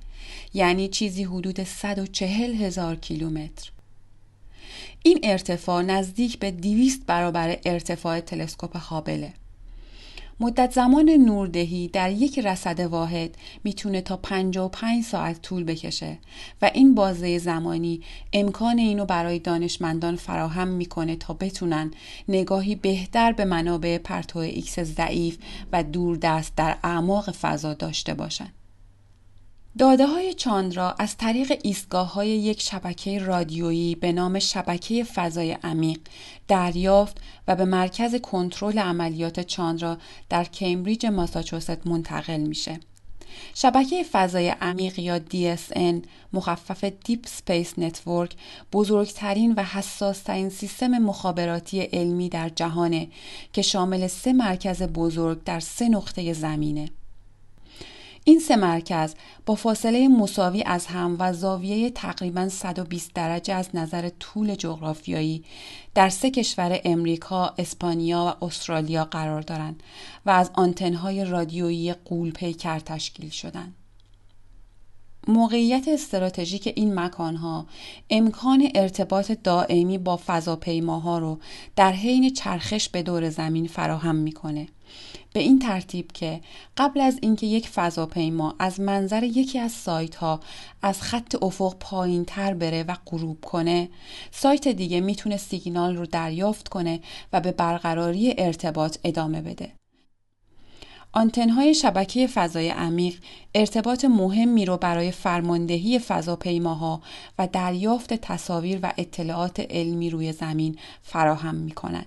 یعنی 0.54 0.88
چیزی 0.88 1.24
حدود 1.24 1.64
140 1.64 2.54
هزار 2.54 2.96
کیلومتر. 2.96 3.70
این 5.02 5.20
ارتفاع 5.22 5.82
نزدیک 5.82 6.38
به 6.38 6.50
200 6.50 7.06
برابر 7.06 7.58
ارتفاع 7.64 8.20
تلسکوپ 8.20 8.76
هابله 8.76 9.32
مدت 10.42 10.72
زمان 10.72 11.10
نوردهی 11.10 11.88
در 11.88 12.12
یک 12.12 12.38
رصد 12.38 12.80
واحد 12.80 13.34
می‌تونه 13.64 14.00
تا 14.00 14.16
55 14.16 15.04
ساعت 15.04 15.42
طول 15.42 15.64
بکشه 15.64 16.18
و 16.62 16.70
این 16.74 16.94
بازه 16.94 17.38
زمانی 17.38 18.00
امکان 18.32 18.78
اینو 18.78 19.04
برای 19.04 19.38
دانشمندان 19.38 20.16
فراهم 20.16 20.68
می‌کنه 20.68 21.16
تا 21.16 21.34
بتونن 21.34 21.90
نگاهی 22.28 22.74
بهتر 22.74 23.32
به 23.32 23.44
منابع 23.44 23.98
پرتو 23.98 24.38
ایکس 24.38 24.80
ضعیف 24.80 25.38
و 25.72 25.82
دوردست 25.82 26.56
در 26.56 26.76
اعماق 26.84 27.30
فضا 27.30 27.74
داشته 27.74 28.14
باشند. 28.14 28.59
داده 29.78 30.06
های 30.06 30.34
چاندرا 30.34 30.94
از 30.98 31.16
طریق 31.16 31.58
ایستگاه 31.62 32.12
های 32.12 32.28
یک 32.28 32.60
شبکه 32.60 33.18
رادیویی 33.18 33.94
به 33.94 34.12
نام 34.12 34.38
شبکه 34.38 35.04
فضای 35.04 35.52
عمیق 35.52 35.98
دریافت 36.48 37.20
و 37.48 37.56
به 37.56 37.64
مرکز 37.64 38.14
کنترل 38.14 38.78
عملیات 38.78 39.40
چاندرا 39.40 39.98
در 40.28 40.44
کمبریج 40.44 41.06
ماساچوست 41.06 41.86
منتقل 41.86 42.40
میشه. 42.40 42.80
شبکه 43.54 44.04
فضای 44.12 44.48
عمیق 44.48 44.98
یا 44.98 45.18
DSN 45.18 46.06
مخفف 46.32 46.84
Deep 46.84 47.26
Space 47.26 47.78
Network 47.78 48.36
بزرگترین 48.72 49.54
و 49.56 49.62
حساسترین 49.62 50.48
سیستم 50.48 50.98
مخابراتی 50.98 51.80
علمی 51.80 52.28
در 52.28 52.48
جهانه 52.48 53.08
که 53.52 53.62
شامل 53.62 54.06
سه 54.06 54.32
مرکز 54.32 54.82
بزرگ 54.82 55.44
در 55.44 55.60
سه 55.60 55.88
نقطه 55.88 56.32
زمینه. 56.32 56.88
این 58.24 58.38
سه 58.38 58.56
مرکز 58.56 59.14
با 59.46 59.54
فاصله 59.54 60.08
مساوی 60.08 60.62
از 60.62 60.86
هم 60.86 61.16
و 61.18 61.32
زاویه 61.32 61.90
تقریبا 61.90 62.48
120 62.48 63.14
درجه 63.14 63.54
از 63.54 63.68
نظر 63.74 64.08
طول 64.08 64.54
جغرافیایی 64.54 65.44
در 65.94 66.08
سه 66.08 66.30
کشور 66.30 66.80
امریکا، 66.84 67.54
اسپانیا 67.58 68.36
و 68.40 68.44
استرالیا 68.44 69.04
قرار 69.04 69.40
دارند 69.40 69.82
و 70.26 70.30
از 70.30 70.50
آنتنهای 70.54 71.24
رادیویی 71.24 71.92
قول 71.92 72.30
پیکر 72.30 72.78
تشکیل 72.78 73.30
شدند. 73.30 73.74
موقعیت 75.28 75.88
استراتژیک 75.88 76.72
این 76.76 76.98
مکانها 76.98 77.66
امکان 78.10 78.68
ارتباط 78.74 79.32
دائمی 79.32 79.98
با 79.98 80.20
فضاپیماها 80.26 81.18
رو 81.18 81.38
در 81.76 81.92
حین 81.92 82.32
چرخش 82.32 82.88
به 82.88 83.02
دور 83.02 83.30
زمین 83.30 83.66
فراهم 83.66 84.14
می‌کنه 84.14 84.68
به 85.32 85.40
این 85.40 85.58
ترتیب 85.58 86.12
که 86.12 86.40
قبل 86.76 87.00
از 87.00 87.18
اینکه 87.22 87.46
یک 87.46 87.68
فضاپیما 87.68 88.54
از 88.58 88.80
منظر 88.80 89.22
یکی 89.22 89.58
از 89.58 89.72
سایت 89.72 90.16
ها 90.16 90.40
از 90.82 91.02
خط 91.02 91.42
افق 91.42 91.76
پایین 91.80 92.24
تر 92.24 92.54
بره 92.54 92.82
و 92.82 92.96
غروب 93.06 93.44
کنه 93.44 93.88
سایت 94.30 94.68
دیگه 94.68 95.00
می‌تونه 95.00 95.36
سیگنال 95.36 95.96
رو 95.96 96.06
دریافت 96.06 96.68
کنه 96.68 97.00
و 97.32 97.40
به 97.40 97.52
برقراری 97.52 98.34
ارتباط 98.38 98.98
ادامه 99.04 99.40
بده 99.40 99.72
آنتنهای 101.12 101.74
شبکه 101.74 102.26
فضای 102.26 102.68
عمیق 102.68 103.18
ارتباط 103.54 104.04
مهمی 104.04 104.64
رو 104.64 104.76
برای 104.76 105.10
فرماندهی 105.10 105.98
فضاپیماها 105.98 107.02
و 107.38 107.46
دریافت 107.46 108.14
تصاویر 108.14 108.78
و 108.82 108.92
اطلاعات 108.96 109.60
علمی 109.60 110.10
روی 110.10 110.32
زمین 110.32 110.78
فراهم 111.02 111.54
می 111.54 111.70
کنند. 111.70 112.06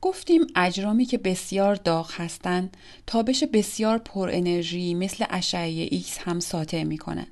گفتیم 0.00 0.46
اجرامی 0.56 1.04
که 1.04 1.18
بسیار 1.18 1.74
داغ 1.74 2.10
هستند 2.14 2.76
تابش 3.06 3.44
بسیار 3.44 3.98
پر 3.98 4.30
انرژی 4.32 4.94
مثل 4.94 5.24
اشعه 5.30 5.88
ایکس 5.90 6.18
هم 6.18 6.40
ساطع 6.40 6.82
می 6.82 6.98
کنند. 6.98 7.26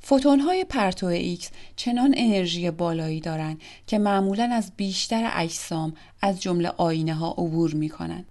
فوتون 0.00 0.40
های 0.40 0.64
پرتو 0.64 1.06
ایکس 1.06 1.50
چنان 1.76 2.14
انرژی 2.16 2.70
بالایی 2.70 3.20
دارند 3.20 3.60
که 3.86 3.98
معمولا 3.98 4.50
از 4.52 4.72
بیشتر 4.76 5.30
اجسام 5.34 5.94
از 6.22 6.42
جمله 6.42 6.68
آینه 6.68 7.14
ها 7.14 7.30
عبور 7.30 7.74
می 7.74 7.88
کنند. 7.88 8.26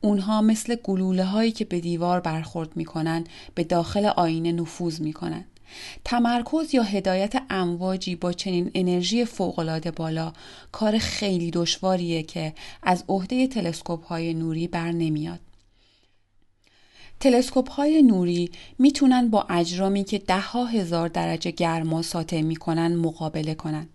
اونها 0.00 0.42
مثل 0.42 0.76
گلوله 0.84 1.24
هایی 1.24 1.52
که 1.52 1.64
به 1.64 1.80
دیوار 1.80 2.20
برخورد 2.20 2.76
می 2.76 2.84
کنند 2.84 3.28
به 3.54 3.64
داخل 3.64 4.06
آینه 4.06 4.52
نفوذ 4.52 5.00
می 5.00 5.12
کنند. 5.12 5.57
تمرکز 6.04 6.74
یا 6.74 6.82
هدایت 6.82 7.42
امواجی 7.50 8.16
با 8.16 8.32
چنین 8.32 8.70
انرژی 8.74 9.24
فوقالعاده 9.24 9.90
بالا 9.90 10.32
کار 10.72 10.98
خیلی 10.98 11.50
دشواریه 11.50 12.22
که 12.22 12.54
از 12.82 13.04
عهده 13.08 13.46
تلسکوپ 13.46 14.04
های 14.04 14.34
نوری 14.34 14.68
بر 14.68 14.92
نمیاد. 14.92 15.40
تلسکوپ 17.20 17.70
های 17.70 18.02
نوری 18.02 18.50
می‌تونن 18.78 19.30
با 19.30 19.46
اجرامی 19.50 20.04
که 20.04 20.18
ده 20.18 20.40
ها 20.40 20.64
هزار 20.64 21.08
درجه 21.08 21.50
گرما 21.50 22.02
ساطع 22.02 22.40
می‌کنن 22.40 22.96
مقابله 22.96 23.54
کنن 23.54 23.88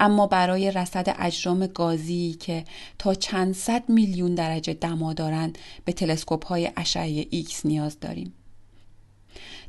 اما 0.00 0.26
برای 0.26 0.70
رصد 0.70 1.16
اجرام 1.18 1.66
گازی 1.66 2.36
که 2.40 2.64
تا 2.98 3.14
چند 3.14 3.54
صد 3.54 3.88
میلیون 3.88 4.34
درجه 4.34 4.74
دما 4.74 5.12
دارند 5.12 5.58
به 5.84 5.92
تلسکوپ 5.92 6.46
های 6.46 6.70
اشعه 6.76 7.26
ایکس 7.30 7.66
نیاز 7.66 8.00
داریم 8.00 8.34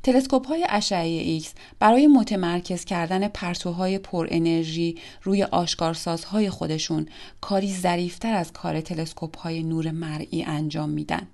تلسکوپ 0.04 0.48
های 0.48 0.66
اشعه 0.70 1.22
ایکس 1.22 1.54
برای 1.80 2.08
متمرکز 2.08 2.86
کردن 2.86 3.28
پرتوهای 3.28 3.98
پر 4.00 4.28
انرژی 4.32 4.98
روی 5.24 5.44
آشکارسازهای 5.44 6.50
خودشون 6.50 7.06
کاری 7.42 7.74
ظریفتر 7.74 8.34
از 8.34 8.54
کار 8.54 8.82
تلسکوپ 8.82 9.38
های 9.38 9.64
نور 9.64 9.92
مرئی 9.92 10.44
انجام 10.44 10.90
میدن. 10.90 11.28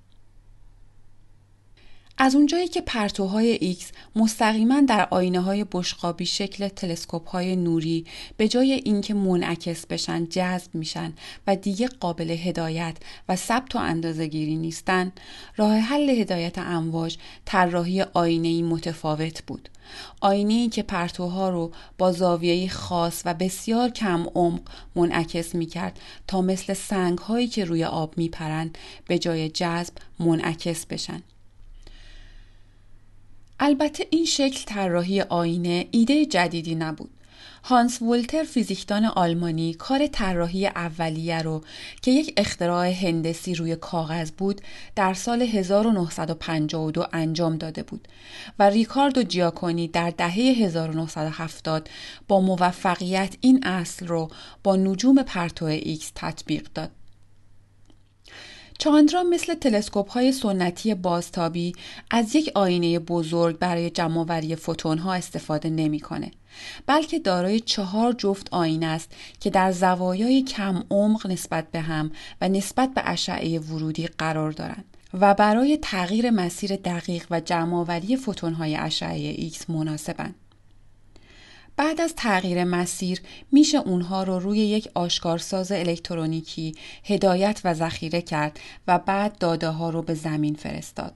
از 2.20 2.36
اونجایی 2.36 2.68
که 2.68 2.82
پرتوهای 2.82 3.76
X 3.76 3.84
مستقیما 4.16 4.82
در 4.82 5.08
آینه 5.12 5.40
های 5.40 5.66
بشقابی 5.72 6.26
شکل 6.26 6.68
تلسکوپ 6.68 7.30
های 7.30 7.56
نوری 7.56 8.06
به 8.38 8.48
جای 8.48 8.72
اینکه 8.74 9.14
منعکس 9.14 9.86
بشن 9.86 10.26
جذب 10.26 10.76
میشن 10.76 11.14
و 11.48 11.56
دیگه 11.56 11.88
قابل 11.88 12.30
هدایت 12.30 12.98
و 13.30 13.36
ثبت 13.36 13.76
و 13.76 13.80
اندازه 13.80 14.28
گیری 14.28 14.56
نیستن 14.56 15.12
راه 15.58 15.78
حل 15.78 16.10
هدایت 16.10 16.58
امواج 16.58 17.18
طراحی 17.46 18.02
آینه 18.02 18.64
متفاوت 18.64 19.44
بود 19.48 19.70
آینه 20.22 20.70
که 20.70 20.84
پرتوها 20.84 21.50
رو 21.50 21.72
با 21.98 22.12
زاویه 22.12 22.70
خاص 22.70 23.22
و 23.26 23.34
بسیار 23.34 23.90
کم 23.90 24.26
عمق 24.36 24.62
منعکس 24.96 25.56
می 25.56 25.66
کرد 25.66 26.00
تا 26.28 26.42
مثل 26.42 26.74
سنگ 26.74 27.18
هایی 27.18 27.48
که 27.48 27.66
روی 27.66 27.84
آب 27.84 28.18
می 28.18 28.30
پرند 28.30 28.78
به 29.08 29.20
جای 29.20 29.50
جذب 29.50 29.94
منعکس 30.20 30.86
بشن. 30.86 31.24
البته 33.60 34.08
این 34.10 34.26
شکل 34.26 34.64
طراحی 34.66 35.22
آینه 35.22 35.88
ایده 35.92 36.26
جدیدی 36.26 36.76
نبود. 36.76 37.10
هانس 37.64 38.02
وولتر 38.02 38.44
فیزیکدان 38.44 39.06
آلمانی 39.06 39.74
کار 39.74 40.08
طراحی 40.08 40.68
اولیه 40.68 41.42
رو 41.42 41.64
که 42.02 42.12
یک 42.12 42.34
اختراع 42.38 42.88
هندسی 42.88 43.56
روی 43.56 43.76
کاغذ 43.76 44.32
بود 44.32 44.62
در 44.96 45.14
سال 45.14 45.42
1952 45.42 47.06
انجام 47.14 47.58
داده 47.58 47.84
بود 47.84 48.08
و 48.60 48.70
ریکاردو 48.70 49.24
جیاکونی 49.24 49.88
در 49.88 50.10
دهه 50.10 50.34
1970 50.34 51.90
با 52.28 52.42
موفقیت 52.42 53.36
این 53.42 53.64
اصل 53.64 54.08
رو 54.08 54.30
با 54.64 54.76
نجوم 54.76 55.24
پرتو 55.24 55.66
ایکس 55.66 56.12
تطبیق 56.16 56.68
داد. 56.74 56.92
چاندرا 58.78 59.24
مثل 59.24 59.54
تلسکوپ 59.54 60.12
های 60.12 60.32
سنتی 60.32 60.94
بازتابی 60.94 61.74
از 62.12 62.36
یک 62.36 62.52
آینه 62.56 63.00
بزرگ 63.00 63.60
برای 63.60 63.90
جمعآوری 63.90 64.56
فوتون 64.56 64.98
ها 64.98 65.14
استفاده 65.14 65.70
نمی‌کنه 65.70 66.32
بلکه 66.86 67.20
دارای 67.20 67.60
چهار 67.60 68.14
جفت 68.14 68.48
آینه 68.52 68.86
است 68.86 69.12
که 69.40 69.50
در 69.50 69.72
زوایای 69.72 70.42
کم 70.42 70.84
عمق 70.92 71.28
نسبت 71.28 71.72
به 71.72 71.82
هم 71.82 72.12
و 72.42 72.50
نسبت 72.50 72.94
به 72.94 73.02
اشعه 73.06 73.60
ورودی 73.60 74.08
قرار 74.08 74.52
دارند 74.52 74.86
و 75.14 75.34
برای 75.34 75.78
تغییر 75.82 76.30
مسیر 76.30 76.76
دقیق 76.76 77.26
و 77.32 77.40
جمعآوری 77.40 78.18
فوتون 78.18 78.54
های 78.54 78.76
اشعه 78.76 79.36
ایکس 79.38 79.70
مناسبند. 79.70 80.36
بعد 81.78 82.02
از 82.02 82.14
تغییر 82.16 82.64
مسیر 82.64 83.22
میشه 83.52 83.78
اونها 83.78 84.24
رو 84.24 84.40
روی 84.40 84.58
یک 84.58 84.90
آشکارساز 84.94 85.72
الکترونیکی 85.72 86.76
هدایت 87.04 87.62
و 87.64 87.74
ذخیره 87.74 88.22
کرد 88.22 88.60
و 88.88 89.00
بعد 89.00 89.38
داده 89.38 89.70
ها 89.70 89.90
رو 89.90 90.02
به 90.02 90.14
زمین 90.14 90.56
فرستاد. 90.56 91.14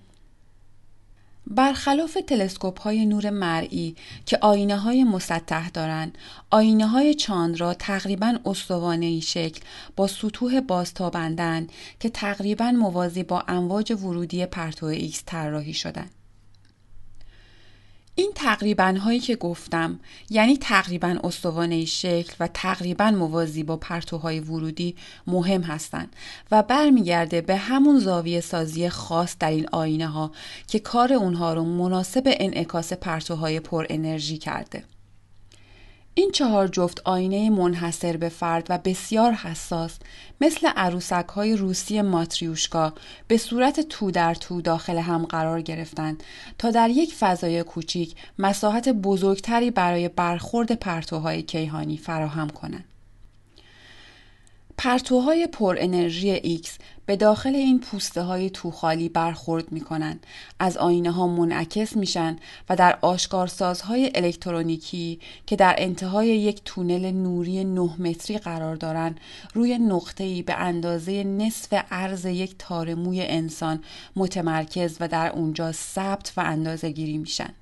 برخلاف 1.48 2.18
تلسکوپ 2.28 2.82
های 2.82 3.06
نور 3.06 3.30
مرئی 3.30 3.96
که 4.26 4.38
آینه 4.42 4.78
های 4.78 5.04
مسطح 5.04 5.70
دارند، 5.70 6.18
آینه 6.50 6.88
های 6.88 7.14
چاندرا 7.14 7.74
تقریبا 7.74 8.40
استوانه 8.46 9.20
شکل 9.20 9.62
با 9.96 10.08
سطوح 10.08 10.60
بازتابنده‌ن 10.60 11.68
که 12.00 12.10
تقریبا 12.10 12.72
موازی 12.72 13.24
با 13.24 13.44
امواج 13.48 13.92
ورودی 13.92 14.46
پرتو 14.46 14.86
ایکس 14.86 15.24
طراحی 15.26 15.74
شدند. 15.74 16.21
این 18.22 18.32
تقریبا 18.36 18.98
هایی 19.04 19.20
که 19.20 19.36
گفتم 19.36 20.00
یعنی 20.30 20.58
تقریبا 20.58 21.18
استوانه 21.24 21.86
شکل 21.86 22.34
و 22.40 22.48
تقریبا 22.54 23.12
موازی 23.12 23.64
با 23.64 23.78
پرتوهای 23.78 24.40
ورودی 24.40 24.96
مهم 25.28 25.62
هستند 25.62 26.16
و 26.52 26.64
برمیگرده 26.64 27.42
به 27.42 27.56
همون 27.56 28.00
زاویه 28.00 28.42
سازی 28.42 28.90
خاص 28.90 29.36
در 29.40 29.52
این 29.52 29.68
آینه 29.72 30.08
ها 30.08 30.32
که 30.68 30.80
کار 30.80 31.14
اونها 31.14 31.54
رو 31.54 31.64
مناسب 31.64 32.24
انعکاس 32.26 32.94
پرتوهای 32.94 33.60
پر 33.60 33.86
انرژی 33.90 34.38
کرده. 34.38 34.84
این 36.14 36.32
چهار 36.32 36.68
جفت 36.68 37.02
آینه 37.06 37.50
منحصر 37.50 38.18
به 38.18 38.30
فرد 38.30 38.68
و 38.70 38.78
بسیار 38.78 39.32
حساس 39.32 39.98
مثل 40.42 40.68
عروسک 40.68 41.26
های 41.28 41.56
روسی 41.56 42.02
ماتریوشکا 42.02 42.94
به 43.28 43.38
صورت 43.38 43.80
تو 43.80 44.12
در 44.12 44.36
تو 44.36 44.62
داخل 44.62 44.98
هم 44.98 45.26
قرار 45.26 45.62
گرفتند 45.62 46.24
تا 46.58 46.72
در 46.72 46.90
یک 46.90 47.14
فضای 47.14 47.64
کوچیک 47.64 48.16
مساحت 48.40 48.90
بزرگتری 48.90 49.72
برای 49.72 50.08
برخورد 50.08 50.72
پرتوهای 50.72 51.42
کیهانی 51.42 51.98
فراهم 51.98 52.50
کنند. 52.50 52.91
پرتوهای 54.84 55.48
پر 55.48 55.76
انرژی 55.80 56.60
X 56.64 56.70
به 57.06 57.16
داخل 57.16 57.56
این 57.56 57.80
پوسته 57.80 58.22
های 58.22 58.50
توخالی 58.50 59.10
برخورد 59.10 59.72
می 59.72 59.82
کنند. 59.82 60.26
از 60.60 60.78
آینه 60.78 61.12
ها 61.12 61.28
منعکس 61.28 61.96
میشن 61.96 62.38
و 62.70 62.76
در 62.76 62.98
آشکارسازهای 63.02 64.12
الکترونیکی 64.16 65.20
که 65.46 65.56
در 65.56 65.76
انتهای 65.78 66.28
یک 66.28 66.62
تونل 66.66 67.12
نوری 67.12 67.64
9 67.64 67.82
متری 68.00 68.38
قرار 68.38 68.76
دارند 68.76 69.20
روی 69.54 69.78
نقطه‌ای 69.78 70.42
به 70.42 70.54
اندازه 70.54 71.24
نصف 71.24 71.74
عرض 71.92 72.26
یک 72.26 72.56
تارموی 72.60 73.22
انسان 73.22 73.84
متمرکز 74.16 74.98
و 75.00 75.08
در 75.08 75.32
اونجا 75.32 75.72
ثبت 75.72 76.34
و 76.38 76.42
اندازه 76.42 76.90
گیری 76.90 77.18
میشن. 77.18 77.54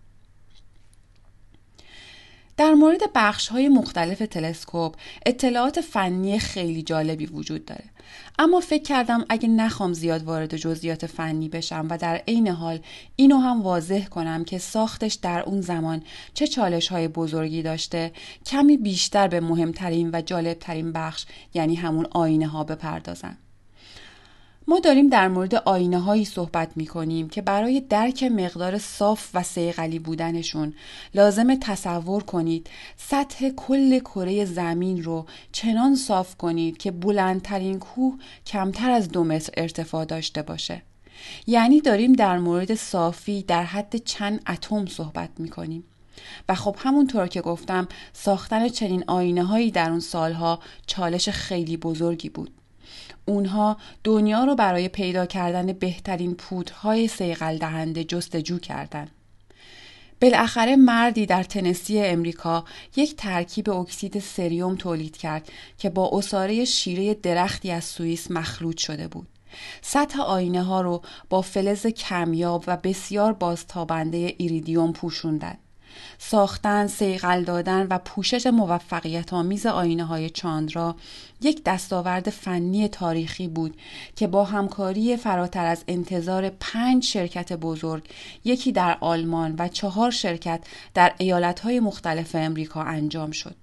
در 2.60 2.74
مورد 2.74 3.02
بخش 3.16 3.48
های 3.48 3.70
مختلف 3.70 4.20
تلسکوپ 4.20 4.96
اطلاعات 5.26 5.82
فنی 5.82 6.40
خیلی 6.40 6.84
جالبی 6.84 7.26
وجود 7.26 7.66
داره. 7.66 7.84
اما 8.40 8.60
فکر 8.60 8.84
کردم 8.84 9.26
اگه 9.30 9.50
نخوام 9.50 9.94
زیاد 9.94 10.24
وارد 10.24 10.56
جزئیات 10.56 11.06
فنی 11.06 11.50
بشم 11.50 11.88
و 11.90 11.98
در 11.98 12.16
عین 12.28 12.48
حال 12.48 12.80
اینو 13.16 13.38
هم 13.38 13.62
واضح 13.62 14.06
کنم 14.06 14.44
که 14.44 14.58
ساختش 14.58 15.14
در 15.14 15.42
اون 15.42 15.62
زمان 15.62 16.04
چه 16.34 16.48
چالش 16.48 16.88
های 16.88 17.08
بزرگی 17.08 17.62
داشته 17.62 18.12
کمی 18.46 18.78
بیشتر 18.78 19.28
به 19.28 19.40
مهمترین 19.40 20.10
و 20.14 20.22
جالبترین 20.22 20.92
بخش 20.92 21.26
یعنی 21.54 21.76
همون 21.76 22.08
آینه 22.12 22.48
ها 22.48 22.64
بپردازم 22.64 23.38
ما 24.70 24.80
داریم 24.80 25.10
در 25.10 25.28
مورد 25.28 25.56
آینه 25.56 26.00
هایی 26.00 26.26
صحبت 26.26 26.72
می 26.76 26.88
کنیم 26.88 27.30
که 27.30 27.42
برای 27.42 27.82
درک 27.82 28.24
مقدار 28.24 28.78
صاف 28.78 29.30
و 29.34 29.44
سیغلی 29.44 30.00
بودنشون 30.00 30.74
لازم 31.14 31.56
تصور 31.56 32.24
کنید 32.24 32.70
سطح 32.98 33.50
کل 33.50 34.00
کره 34.00 34.46
زمین 34.46 35.04
رو 35.04 35.26
چنان 35.52 35.96
صاف 35.96 36.36
کنید 36.36 36.78
که 36.78 36.92
بلندترین 36.92 37.80
کوه 37.80 38.18
کمتر 38.46 38.92
از 38.92 39.10
دو 39.10 39.24
متر 39.24 39.54
ارتفاع 39.58 40.06
داشته 40.06 40.42
باشه. 40.42 40.82
یعنی 41.48 41.82
داریم 41.82 42.14
در 42.14 42.38
مورد 42.38 42.76
صافی 42.76 43.44
در 43.44 43.64
حد 43.64 43.96
چند 43.96 44.42
اتم 44.50 44.86
صحبت 44.86 45.30
می 45.38 45.50
کنیم. 45.50 45.84
و 46.50 46.56
خب 46.56 46.76
همونطور 46.80 47.28
که 47.28 47.42
گفتم 47.42 47.88
ساختن 48.14 48.68
چنین 48.68 49.04
آینه 49.08 49.44
هایی 49.44 49.72
در 49.72 49.90
اون 49.90 50.00
سالها 50.00 50.60
چالش 50.88 51.30
خیلی 51.30 51.78
بزرگی 51.78 52.30
بود. 52.30 52.59
اونها 53.30 53.78
دنیا 54.04 54.44
رو 54.44 54.56
برای 54.56 54.88
پیدا 54.88 55.26
کردن 55.26 55.74
بهترین 55.74 56.36
پودهای 56.36 57.08
سیغل 57.08 57.58
دهنده 57.58 58.04
جستجو 58.04 58.60
کردند. 58.60 59.12
بالاخره 60.22 60.76
مردی 60.76 61.26
در 61.26 61.44
تنسی 61.44 62.00
امریکا 62.00 62.66
یک 62.96 63.16
ترکیب 63.16 63.70
اکسید 63.70 64.20
سریوم 64.20 64.76
تولید 64.76 65.18
کرد 65.18 65.50
که 65.78 65.90
با 65.90 66.10
اصاره 66.14 66.66
شیره 66.66 67.14
درختی 67.14 67.72
از 67.72 67.84
سوئیس 67.84 68.32
مخلوط 68.32 68.78
شده 68.78 69.08
بود. 69.08 69.28
سطح 69.82 70.22
آینه 70.22 70.64
ها 70.64 70.82
رو 70.82 71.02
با 71.30 71.42
فلز 71.42 71.88
کمیاب 71.88 72.64
و 72.68 72.78
بسیار 72.78 73.34
بازتابنده 73.34 74.36
ایریدیوم 74.38 74.94
پوشوندند. 74.94 75.58
ساختن، 76.18 76.88
سیغل 76.88 77.44
دادن 77.44 77.88
و 77.90 77.98
پوشش 77.98 78.48
موفقیت 78.48 79.34
آمیز 79.34 79.66
آینه 79.66 80.04
های 80.04 80.30
چاندرا 80.30 80.96
یک 81.42 81.64
دستاورد 81.64 82.30
فنی 82.30 82.88
تاریخی 82.88 83.48
بود 83.48 83.78
که 84.16 84.28
با 84.28 84.44
همکاری 84.44 85.18
فراتر 85.18 85.66
از 85.66 85.84
انتظار 85.88 86.50
پنج 86.50 87.04
شرکت 87.04 87.54
بزرگ 87.54 88.10
یکی 88.44 88.72
در 88.72 88.98
آلمان 89.02 89.56
و 89.60 89.68
چهار 89.68 90.12
شرکت 90.12 90.64
در 90.94 91.14
ایالتهای 91.18 91.80
مختلف 91.80 92.36
امریکا 92.36 92.84
انجام 92.84 93.32
شد. 93.32 93.56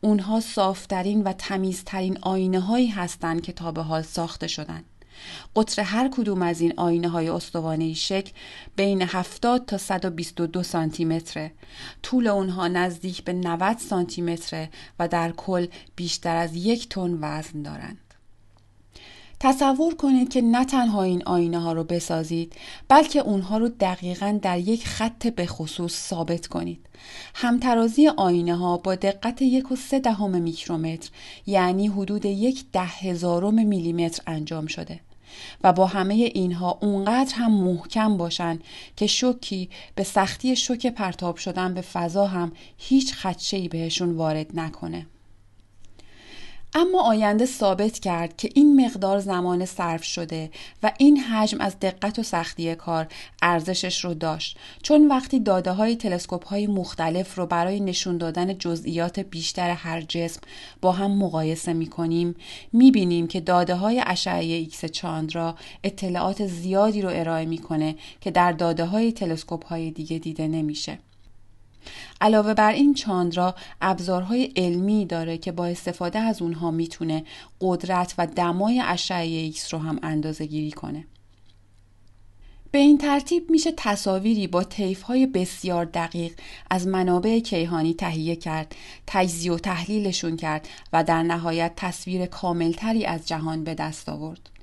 اونها 0.00 0.40
صافترین 0.40 1.22
و 1.22 1.32
تمیزترین 1.32 2.18
آینه 2.22 2.60
هایی 2.60 2.88
هستند 2.88 3.42
که 3.42 3.52
تا 3.52 3.72
به 3.72 3.82
حال 3.82 4.02
ساخته 4.02 4.46
شدند. 4.46 4.84
قطر 5.56 5.82
هر 5.82 6.08
کدوم 6.08 6.42
از 6.42 6.60
این 6.60 6.74
آینه 6.76 7.08
های 7.08 7.28
استوانه 7.28 7.94
شکل 7.94 8.32
بین 8.76 9.02
70 9.02 9.66
تا 9.66 9.78
122 9.78 10.62
سانتی 10.62 11.04
متره. 11.04 11.52
طول 12.02 12.26
اونها 12.26 12.68
نزدیک 12.68 13.24
به 13.24 13.32
90 13.32 13.78
سانتی 13.78 14.22
متره 14.22 14.70
و 14.98 15.08
در 15.08 15.32
کل 15.32 15.66
بیشتر 15.96 16.36
از 16.36 16.56
یک 16.56 16.88
تن 16.88 17.18
وزن 17.20 17.62
دارند. 17.62 18.03
تصور 19.40 19.94
کنید 19.94 20.32
که 20.32 20.42
نه 20.42 20.64
تنها 20.64 21.02
این 21.02 21.22
آینه 21.26 21.58
ها 21.58 21.72
رو 21.72 21.84
بسازید 21.84 22.52
بلکه 22.88 23.20
اونها 23.20 23.58
رو 23.58 23.68
دقیقا 23.68 24.38
در 24.42 24.58
یک 24.58 24.86
خط 24.86 25.26
به 25.26 25.46
خصوص 25.46 26.08
ثابت 26.08 26.46
کنید 26.46 26.86
همترازی 27.34 28.08
آینه 28.08 28.56
ها 28.56 28.76
با 28.76 28.94
دقت 28.94 29.42
یک 29.42 29.72
و 29.72 29.76
سه 29.76 29.98
دهم 29.98 30.42
میکرومتر 30.42 31.10
یعنی 31.46 31.86
حدود 31.86 32.24
یک 32.24 32.64
ده 32.72 32.80
هزارم 32.80 33.66
میلیمتر 33.66 34.22
انجام 34.26 34.66
شده 34.66 35.00
و 35.64 35.72
با 35.72 35.86
همه 35.86 36.14
اینها 36.14 36.78
اونقدر 36.82 37.34
هم 37.34 37.52
محکم 37.52 38.16
باشن 38.16 38.58
که 38.96 39.06
شوکی 39.06 39.70
به 39.94 40.04
سختی 40.04 40.56
شوک 40.56 40.86
پرتاب 40.86 41.36
شدن 41.36 41.74
به 41.74 41.80
فضا 41.80 42.26
هم 42.26 42.52
هیچ 42.78 43.14
خدشه‌ای 43.14 43.68
بهشون 43.68 44.10
وارد 44.10 44.46
نکنه. 44.54 45.06
اما 46.76 47.02
آینده 47.02 47.46
ثابت 47.46 47.98
کرد 47.98 48.36
که 48.36 48.50
این 48.54 48.86
مقدار 48.86 49.20
زمان 49.20 49.64
صرف 49.64 50.04
شده 50.04 50.50
و 50.82 50.92
این 50.98 51.16
حجم 51.16 51.60
از 51.60 51.80
دقت 51.80 52.18
و 52.18 52.22
سختی 52.22 52.74
کار 52.74 53.06
ارزشش 53.42 54.04
رو 54.04 54.14
داشت 54.14 54.58
چون 54.82 55.08
وقتی 55.08 55.40
داده 55.40 55.72
های 55.72 55.96
تلسکوپ 55.96 56.46
های 56.46 56.66
مختلف 56.66 57.38
رو 57.38 57.46
برای 57.46 57.80
نشون 57.80 58.18
دادن 58.18 58.58
جزئیات 58.58 59.20
بیشتر 59.20 59.70
هر 59.70 60.00
جسم 60.00 60.40
با 60.80 60.92
هم 60.92 61.10
مقایسه 61.10 61.72
می 61.72 61.86
کنیم 61.86 62.34
می 62.72 62.90
بینیم 62.90 63.26
که 63.26 63.40
داده 63.40 63.74
های 63.74 64.02
اشعه 64.06 64.44
ایکس 64.44 64.84
چاندرا 64.84 65.54
اطلاعات 65.84 66.46
زیادی 66.46 67.02
رو 67.02 67.10
ارائه 67.12 67.46
می‌کنه 67.46 67.96
که 68.20 68.30
در 68.30 68.52
داده 68.52 68.84
های 68.84 69.12
تلسکوپ 69.12 69.66
های 69.66 69.90
دیگه 69.90 70.18
دیده 70.18 70.48
نمیشه. 70.48 70.98
علاوه 72.20 72.54
بر 72.54 72.72
این 72.72 72.94
چاندرا 72.94 73.54
ابزارهای 73.80 74.52
علمی 74.56 75.06
داره 75.06 75.38
که 75.38 75.52
با 75.52 75.66
استفاده 75.66 76.18
از 76.18 76.42
اونها 76.42 76.70
می‌تونه 76.70 77.24
قدرت 77.60 78.14
و 78.18 78.26
دمای 78.26 78.82
اشعه 78.86 79.26
ایکس 79.26 79.74
رو 79.74 79.80
هم 79.80 79.98
اندازه 80.02 80.46
گیری 80.46 80.70
کنه. 80.70 81.04
به 82.70 82.78
این 82.78 82.98
ترتیب 82.98 83.50
میشه 83.50 83.72
تصاویری 83.76 84.46
با 84.46 84.64
های 85.06 85.26
بسیار 85.26 85.84
دقیق 85.84 86.32
از 86.70 86.86
منابع 86.86 87.38
کیهانی 87.38 87.94
تهیه 87.94 88.36
کرد، 88.36 88.74
تجزیه 89.06 89.52
و 89.52 89.58
تحلیلشون 89.58 90.36
کرد 90.36 90.68
و 90.92 91.04
در 91.04 91.22
نهایت 91.22 91.72
تصویر 91.76 92.26
کاملتری 92.26 93.04
از 93.04 93.28
جهان 93.28 93.64
به 93.64 93.74
دست 93.74 94.08
آورد. 94.08 94.53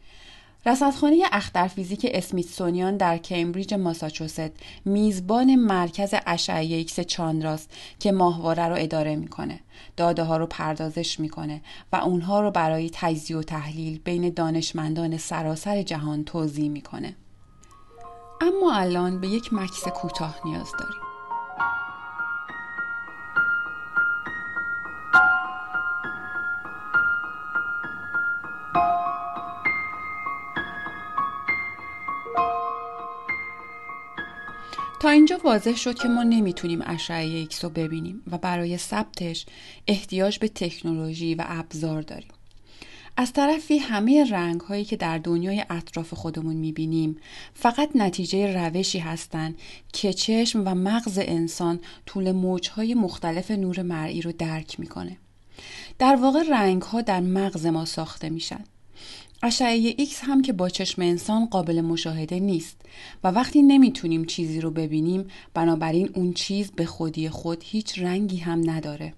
رصدخانه 0.66 1.24
اخترفیزیک 1.32 2.08
اسمیتسونیان 2.14 2.98
در 2.98 3.18
کمبریج 3.18 3.74
ماساچوست 3.74 4.52
میزبان 4.86 5.56
مرکز 5.56 6.14
اشعه 6.26 6.76
ایکس 6.76 7.00
چاندراست 7.00 7.72
که 8.00 8.12
ماهواره 8.12 8.68
رو 8.68 8.76
اداره 8.78 9.16
می‌کنه. 9.16 9.60
داده 9.98 10.24
ها 10.24 10.38
رو 10.38 10.46
پردازش 10.46 11.20
می‌کنه 11.20 11.62
و 11.94 11.96
اونها 11.96 12.42
رو 12.42 12.52
برای 12.52 12.90
تجزیه 12.94 13.38
و 13.38 13.44
تحلیل 13.44 14.00
بین 14.00 14.30
دانشمندان 14.30 15.18
سراسر 15.18 15.82
جهان 15.82 16.24
توزیع 16.24 16.70
می‌کنه. 16.70 17.16
اما 18.42 18.74
الان 18.74 19.22
به 19.22 19.28
یک 19.28 19.54
مکث 19.54 19.88
کوتاه 19.88 20.40
نیاز 20.46 20.72
داریم. 20.80 21.11
اینجا 35.12 35.40
واضح 35.44 35.76
شد 35.76 35.96
که 35.96 36.08
ما 36.08 36.24
نمی‌تونیم 36.24 36.82
اشعه 36.86 37.26
ایکس 37.26 37.64
رو 37.64 37.70
ببینیم 37.70 38.24
و 38.32 38.38
برای 38.38 38.78
ثبتش 38.78 39.46
احتیاج 39.88 40.40
به 40.40 40.48
تکنولوژی 40.48 41.36
و 41.36 41.44
ابزار 41.48 42.02
داریم. 42.02 42.32
از 43.18 43.34
طرفی 43.34 43.78
همه 43.78 44.26
رنگ 44.30 44.62
هایی 44.62 44.86
که 44.86 44.98
در 44.98 45.18
دنیای 45.18 45.66
اطراف 45.70 46.14
خودمون 46.14 46.56
می‌بینیم 46.56 47.18
فقط 47.54 47.90
نتیجه 47.96 48.54
روشی 48.54 49.00
هستند 49.00 49.58
که 49.94 50.14
چشم 50.14 50.64
و 50.66 50.76
مغز 50.76 51.20
انسان 51.22 51.80
طول 52.06 52.32
موجهای 52.32 52.94
مختلف 52.94 53.52
نور 53.52 53.82
مرئی 53.82 54.22
رو 54.22 54.32
درک 54.32 54.80
می‌کنه. 54.80 55.18
در 56.00 56.16
واقع 56.16 56.44
رنگ 56.50 56.82
ها 56.82 57.02
در 57.02 57.20
مغز 57.20 57.66
ما 57.66 57.86
ساخته 57.86 58.30
میشن. 58.30 58.64
اشعه 59.44 59.94
ایکس 59.98 60.20
هم 60.24 60.42
که 60.42 60.54
با 60.54 60.70
چشم 60.70 61.02
انسان 61.02 61.46
قابل 61.46 61.82
مشاهده 61.82 62.40
نیست 62.40 62.82
و 63.24 63.28
وقتی 63.28 63.62
نمی‌تونیم 63.62 64.26
چیزی 64.26 64.62
رو 64.62 64.72
ببینیم 64.72 65.28
بنابراین 65.54 66.10
اون 66.14 66.34
چیز 66.34 66.72
به 66.72 66.86
خودی 66.86 67.30
خود 67.30 67.64
هیچ 67.66 68.00
رنگی 68.00 68.38
هم 68.38 68.70
نداره. 68.70 69.14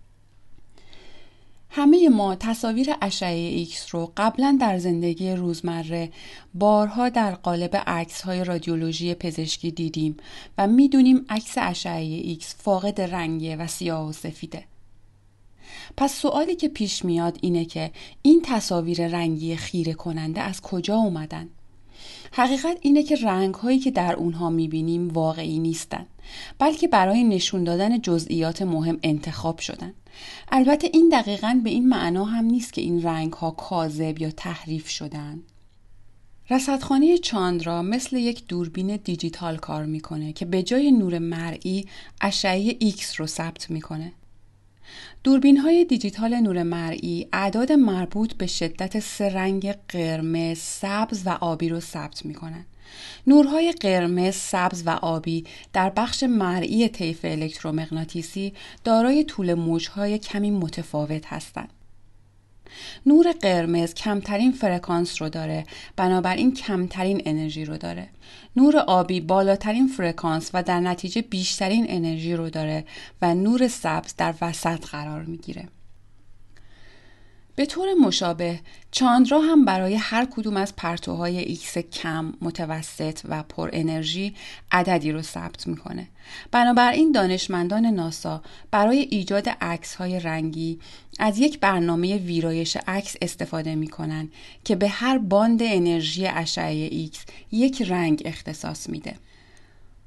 همه 1.69 2.09
ما 2.09 2.35
تصاویر 2.35 2.87
اشعه 3.01 3.35
ایکس 3.35 3.95
رو 3.95 4.13
قبلا 4.17 4.57
در 4.61 4.77
زندگی 4.77 5.31
روزمره 5.31 6.11
بارها 6.53 7.09
در 7.09 7.35
قالب 7.35 7.75
عکس 7.87 8.21
های 8.21 8.43
رادیولوژی 8.43 9.13
پزشکی 9.13 9.71
دیدیم 9.71 10.17
و 10.57 10.67
می‌دونیم 10.67 11.25
عکس 11.29 11.53
اشعه 11.57 12.01
ایکس 12.01 12.55
فاقد 12.57 13.01
رنگه 13.01 13.55
و 13.55 13.67
سیاه 13.67 14.09
و 14.09 14.11
سفیده. 14.11 14.63
پس 15.97 16.13
سوالی 16.13 16.55
که 16.55 16.67
پیش 16.67 17.05
میاد 17.05 17.37
اینه 17.41 17.65
که 17.65 17.91
این 18.21 18.41
تصاویر 18.45 19.07
رنگی 19.07 19.55
خیره 19.55 19.93
کننده 19.93 20.41
از 20.41 20.61
کجا 20.61 20.95
اومدن؟ 20.95 21.49
حقیقت 22.31 22.77
اینه 22.81 23.03
که 23.03 23.15
رنگ 23.15 23.55
هایی 23.55 23.79
که 23.79 23.91
در 23.91 24.13
اونها 24.13 24.49
می‌بینیم 24.49 25.09
واقعی 25.09 25.59
نیستن 25.59 26.05
بلکه 26.59 26.87
برای 26.87 27.23
نشون 27.23 27.63
دادن 27.63 28.01
جزئیات 28.01 28.61
مهم 28.61 28.99
انتخاب 29.03 29.59
شدن. 29.59 29.93
البته 30.51 30.89
این 30.93 31.09
دقیقا 31.09 31.61
به 31.63 31.69
این 31.69 31.89
معنا 31.89 32.25
هم 32.25 32.45
نیست 32.45 32.73
که 32.73 32.81
این 32.81 33.03
رنگ 33.03 33.33
ها 33.33 33.51
کاذب 33.51 34.21
یا 34.21 34.31
تحریف 34.31 34.89
شدن. 34.89 35.41
رصدخانه 36.49 37.17
چاندرا 37.17 37.81
مثل 37.81 38.17
یک 38.17 38.47
دوربین 38.47 38.95
دیجیتال 38.95 39.57
کار 39.57 39.85
می‌کنه 39.85 40.33
که 40.33 40.45
به 40.45 40.63
جای 40.63 40.91
نور 40.91 41.19
مرئی 41.19 41.87
اشعه 42.21 42.75
ایکس 42.79 43.19
رو 43.19 43.27
ثبت 43.27 43.71
می‌کنه. 43.71 44.11
دوربین 45.23 45.57
های 45.57 45.85
دیجیتال 45.85 46.35
نور 46.35 46.63
مرئی 46.63 47.27
اعداد 47.33 47.71
مربوط 47.71 48.33
به 48.33 48.47
شدت 48.47 48.99
سه 48.99 49.29
رنگ 49.29 49.75
قرمز، 49.89 50.57
سبز 50.57 51.21
و 51.25 51.29
آبی 51.29 51.69
رو 51.69 51.79
ثبت 51.79 52.25
می 52.25 52.33
کنند. 52.33 52.65
نورهای 53.27 53.71
قرمز، 53.71 54.35
سبز 54.35 54.83
و 54.85 54.89
آبی 54.89 55.45
در 55.73 55.89
بخش 55.89 56.23
مرئی 56.23 56.89
طیف 56.89 57.19
الکترومغناطیسی 57.23 58.53
دارای 58.83 59.23
طول 59.23 59.53
موجهای 59.53 60.19
کمی 60.19 60.51
متفاوت 60.51 61.25
هستند. 61.25 61.69
نور 63.05 63.31
قرمز 63.31 63.93
کمترین 63.93 64.51
فرکانس 64.51 65.21
رو 65.21 65.29
داره 65.29 65.65
بنابراین 65.95 66.53
کمترین 66.53 67.21
انرژی 67.25 67.65
رو 67.65 67.77
داره 67.77 68.09
نور 68.55 68.77
آبی 68.77 69.21
بالاترین 69.21 69.87
فرکانس 69.87 70.49
و 70.53 70.63
در 70.63 70.79
نتیجه 70.79 71.21
بیشترین 71.21 71.85
انرژی 71.89 72.35
رو 72.35 72.49
داره 72.49 72.85
و 73.21 73.35
نور 73.35 73.67
سبز 73.67 74.15
در 74.15 74.33
وسط 74.41 74.85
قرار 74.85 75.23
می‌گیره. 75.23 75.67
به 77.55 77.65
طور 77.65 77.93
مشابه 77.93 78.59
چاندرا 78.91 79.39
هم 79.39 79.65
برای 79.65 79.95
هر 79.95 80.27
کدوم 80.31 80.57
از 80.57 80.75
پرتوهای 80.75 81.39
ایکس 81.39 81.77
کم، 81.77 82.33
متوسط 82.41 83.19
و 83.29 83.43
پر 83.43 83.69
انرژی 83.73 84.35
عددی 84.71 85.11
رو 85.11 85.21
ثبت 85.21 85.67
می‌کنه. 85.67 86.07
بنابراین 86.51 87.11
دانشمندان 87.11 87.85
ناسا 87.85 88.41
برای 88.71 88.99
ایجاد 88.99 89.49
عکس 89.49 89.95
های 89.95 90.19
رنگی 90.19 90.79
از 91.19 91.39
یک 91.39 91.59
برنامه 91.59 92.17
ویرایش 92.17 92.77
عکس 92.87 93.15
استفاده 93.21 93.75
می‌کنن 93.75 94.29
که 94.63 94.75
به 94.75 94.87
هر 94.87 95.17
باند 95.17 95.59
انرژی 95.63 96.27
اشعه 96.27 96.87
ایکس 96.91 97.25
یک 97.51 97.81
رنگ 97.81 98.21
اختصاص 98.25 98.89
میده. 98.89 99.15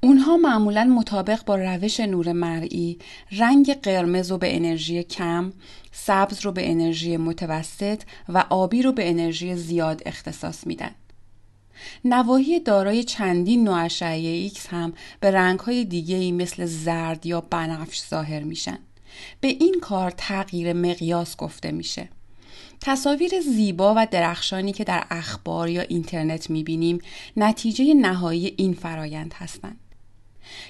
اونها 0.01 0.37
معمولا 0.37 0.83
مطابق 0.83 1.45
با 1.45 1.55
روش 1.55 1.99
نور 1.99 2.31
مرئی 2.31 2.99
رنگ 3.31 3.73
قرمز 3.73 4.31
رو 4.31 4.37
به 4.37 4.55
انرژی 4.55 5.03
کم، 5.03 5.53
سبز 5.91 6.45
رو 6.45 6.51
به 6.51 6.71
انرژی 6.71 7.17
متوسط 7.17 8.01
و 8.29 8.45
آبی 8.49 8.81
رو 8.81 8.91
به 8.91 9.09
انرژی 9.09 9.55
زیاد 9.55 10.01
اختصاص 10.05 10.67
میدن. 10.67 10.91
نواحی 12.05 12.59
دارای 12.59 13.03
چندین 13.03 13.63
نوع 13.63 13.83
اشعه 13.83 14.27
ایکس 14.27 14.67
هم 14.67 14.93
به 15.19 15.31
رنگهای 15.31 15.85
دیگه 15.85 16.31
مثل 16.31 16.65
زرد 16.65 17.25
یا 17.25 17.41
بنفش 17.41 18.01
ظاهر 18.09 18.43
میشن. 18.43 18.79
به 19.41 19.47
این 19.47 19.75
کار 19.81 20.11
تغییر 20.11 20.73
مقیاس 20.73 21.37
گفته 21.37 21.71
میشه. 21.71 22.09
تصاویر 22.81 23.31
زیبا 23.41 23.93
و 23.97 24.07
درخشانی 24.11 24.73
که 24.73 24.83
در 24.83 25.03
اخبار 25.09 25.69
یا 25.69 25.81
اینترنت 25.81 26.49
می‌بینیم 26.49 26.99
نتیجه 27.37 27.93
نهایی 27.93 28.53
این 28.57 28.73
فرایند 28.73 29.33
هستند. 29.33 29.77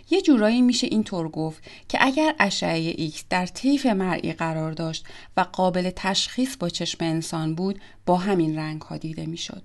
یه 0.10 0.22
جورایی 0.22 0.62
میشه 0.62 0.88
اینطور 0.88 1.30
گفت 1.30 1.64
که 1.90 1.98
اگر 2.02 2.36
اشعه 2.40 2.94
ایکس 2.98 3.24
در 3.30 3.46
طیف 3.46 3.86
مرئی 3.86 4.34
قرار 4.34 4.72
داشت 4.72 5.06
و 5.38 5.42
قابل 5.42 5.92
تشخیص 5.96 6.58
با 6.58 6.70
چشم 6.70 6.98
انسان 7.06 7.56
بود 7.56 7.82
با 8.06 8.18
همین 8.18 8.58
رنگ 8.58 8.82
ها 8.82 8.98
دیده 8.98 9.26
می‌شد. 9.26 9.62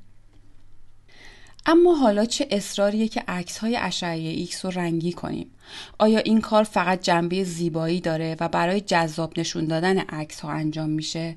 اما 1.67 1.95
حالا 1.95 2.25
چه 2.25 2.49
اصراریه 2.51 3.09
که 3.09 3.25
عکس 3.29 3.59
های 3.59 3.77
اشعه 3.77 4.19
ایکس 4.19 4.65
رو 4.65 4.71
رنگی 4.71 5.13
کنیم؟ 5.13 5.51
آیا 5.99 6.19
این 6.19 6.41
کار 6.41 6.65
فقط 6.65 7.03
جنبه 7.03 7.45
زیبایی 7.45 8.01
داره 8.01 8.37
و 8.41 8.49
برای 8.49 8.81
جذاب 8.81 9.39
نشون 9.39 9.65
دادن 9.65 9.99
عکس 9.99 10.41
ها 10.41 10.51
انجام 10.51 10.91
میشه؟ 10.91 11.37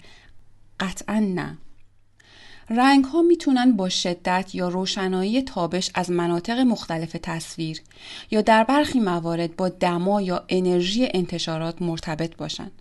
قطعا 0.79 1.19
نه. 1.19 1.57
رنگ 2.69 3.05
ها 3.05 3.21
می‌تونن 3.21 3.75
با 3.75 3.89
شدت 3.89 4.55
یا 4.55 4.69
روشنایی 4.69 5.41
تابش 5.41 5.91
از 5.95 6.11
مناطق 6.11 6.59
مختلف 6.59 7.15
تصویر 7.23 7.81
یا 8.31 8.41
در 8.41 8.63
برخی 8.63 8.99
موارد 8.99 9.55
با 9.55 9.69
دما 9.69 10.21
یا 10.21 10.45
انرژی 10.49 11.07
انتشارات 11.13 11.81
مرتبط 11.81 12.35
باشن. 12.35 12.71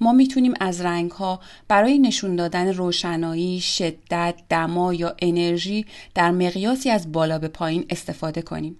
ما 0.00 0.12
می‌تونیم 0.12 0.54
از 0.60 0.80
رنگ 0.80 1.10
ها 1.10 1.40
برای 1.68 1.98
نشون 1.98 2.36
دادن 2.36 2.72
روشنایی، 2.72 3.60
شدت، 3.60 4.34
دما 4.48 4.94
یا 4.94 5.14
انرژی 5.18 5.86
در 6.14 6.30
مقیاسی 6.30 6.90
از 6.90 7.12
بالا 7.12 7.38
به 7.38 7.48
پایین 7.48 7.86
استفاده 7.90 8.42
کنیم. 8.42 8.76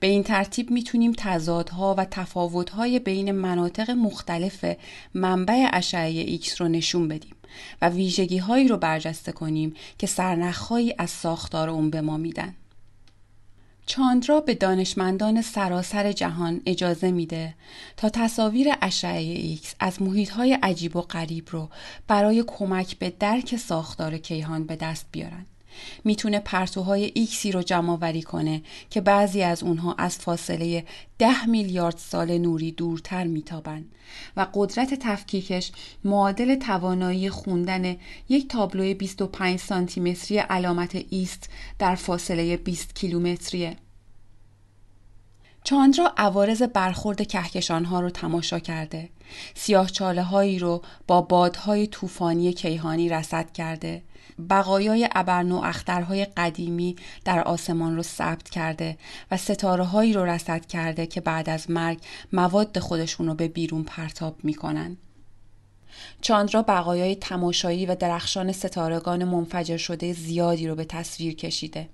به 0.00 0.06
این 0.06 0.22
ترتیب 0.22 0.70
می‌تونیم 0.70 1.12
تضادها 1.16 1.94
و 1.98 2.04
تفاوتهای 2.04 2.98
بین 2.98 3.32
مناطق 3.32 3.90
مختلف 3.90 4.64
منبع 5.14 5.68
اشعه 5.72 6.20
ایکس 6.20 6.60
رو 6.60 6.68
نشون 6.68 7.08
بدیم. 7.08 7.34
و 7.82 7.88
ویژگی 7.88 8.38
هایی 8.38 8.68
رو 8.68 8.76
برجسته 8.76 9.32
کنیم 9.32 9.74
که 9.98 10.06
سرنخهایی 10.06 10.94
از 10.98 11.10
ساختار 11.10 11.70
اون 11.70 11.90
به 11.90 12.00
ما 12.00 12.16
میدن. 12.16 12.54
چاندرا 13.86 14.40
به 14.40 14.54
دانشمندان 14.54 15.42
سراسر 15.42 16.12
جهان 16.12 16.60
اجازه 16.66 17.10
میده 17.10 17.54
تا 17.96 18.08
تصاویر 18.08 18.68
اشعه 18.82 19.20
ایکس 19.20 19.74
از 19.80 20.02
محیطهای 20.02 20.58
عجیب 20.62 20.96
و 20.96 21.00
غریب 21.00 21.48
رو 21.50 21.68
برای 22.08 22.44
کمک 22.46 22.98
به 22.98 23.10
درک 23.10 23.56
ساختار 23.56 24.18
کیهان 24.18 24.64
به 24.64 24.76
دست 24.76 25.06
بیارن. 25.12 25.46
می‌تونه 26.04 26.38
پرتوهای 26.38 27.12
ایکسی 27.14 27.52
رو 27.52 27.62
جمع 27.62 27.98
آوری 28.00 28.22
کنه 28.22 28.62
که 28.90 29.00
بعضی 29.00 29.42
از 29.42 29.62
اونها 29.62 29.94
از 29.98 30.18
فاصله 30.18 30.84
ده 31.18 31.46
میلیارد 31.46 31.96
سال 31.96 32.38
نوری 32.38 32.72
دورتر 32.72 33.24
میتابند 33.24 33.92
و 34.36 34.46
قدرت 34.54 34.94
تفکیکش 34.94 35.72
معادل 36.04 36.54
توانایی 36.54 37.30
خوندن 37.30 37.96
یک 38.28 38.48
تابلو 38.48 38.94
25 38.94 39.58
سانتیمتری 39.58 40.38
علامت 40.38 41.04
ایست 41.10 41.50
در 41.78 41.94
فاصله 41.94 42.56
20 42.56 42.94
کیلومتریه. 42.94 43.76
چاندرا 45.64 46.14
عوارض 46.16 46.62
برخورد 46.62 47.28
کهکشان 47.28 47.84
ها 47.84 48.00
رو 48.00 48.10
تماشا 48.10 48.58
کرده. 48.58 49.08
سیاه 49.54 49.90
چاله 49.90 50.22
هایی 50.22 50.58
رو 50.58 50.82
با 51.06 51.22
بادهای 51.22 51.86
طوفانی 51.86 52.52
کیهانی 52.52 53.08
رسد 53.08 53.52
کرده. 53.52 54.02
بقایای 54.50 55.08
ابرنو 55.12 55.60
اخترهای 55.64 56.24
قدیمی 56.24 56.96
در 57.24 57.42
آسمان 57.42 57.96
رو 57.96 58.02
ثبت 58.02 58.50
کرده 58.50 58.98
و 59.30 59.36
ستاره 59.36 59.84
هایی 59.84 60.12
رو 60.12 60.24
رسد 60.24 60.66
کرده 60.66 61.06
که 61.06 61.20
بعد 61.20 61.50
از 61.50 61.70
مرگ 61.70 61.98
مواد 62.32 62.78
خودشون 62.78 63.26
رو 63.26 63.34
به 63.34 63.48
بیرون 63.48 63.82
پرتاب 63.82 64.36
می‌کنن. 64.42 64.96
چاندرا 66.20 66.62
بقایای 66.62 67.14
تماشایی 67.14 67.86
و 67.86 67.94
درخشان 67.94 68.52
ستارگان 68.52 69.24
منفجر 69.24 69.76
شده 69.76 70.12
زیادی 70.12 70.68
رو 70.68 70.74
به 70.74 70.84
تصویر 70.84 71.34
کشیده. 71.34 71.88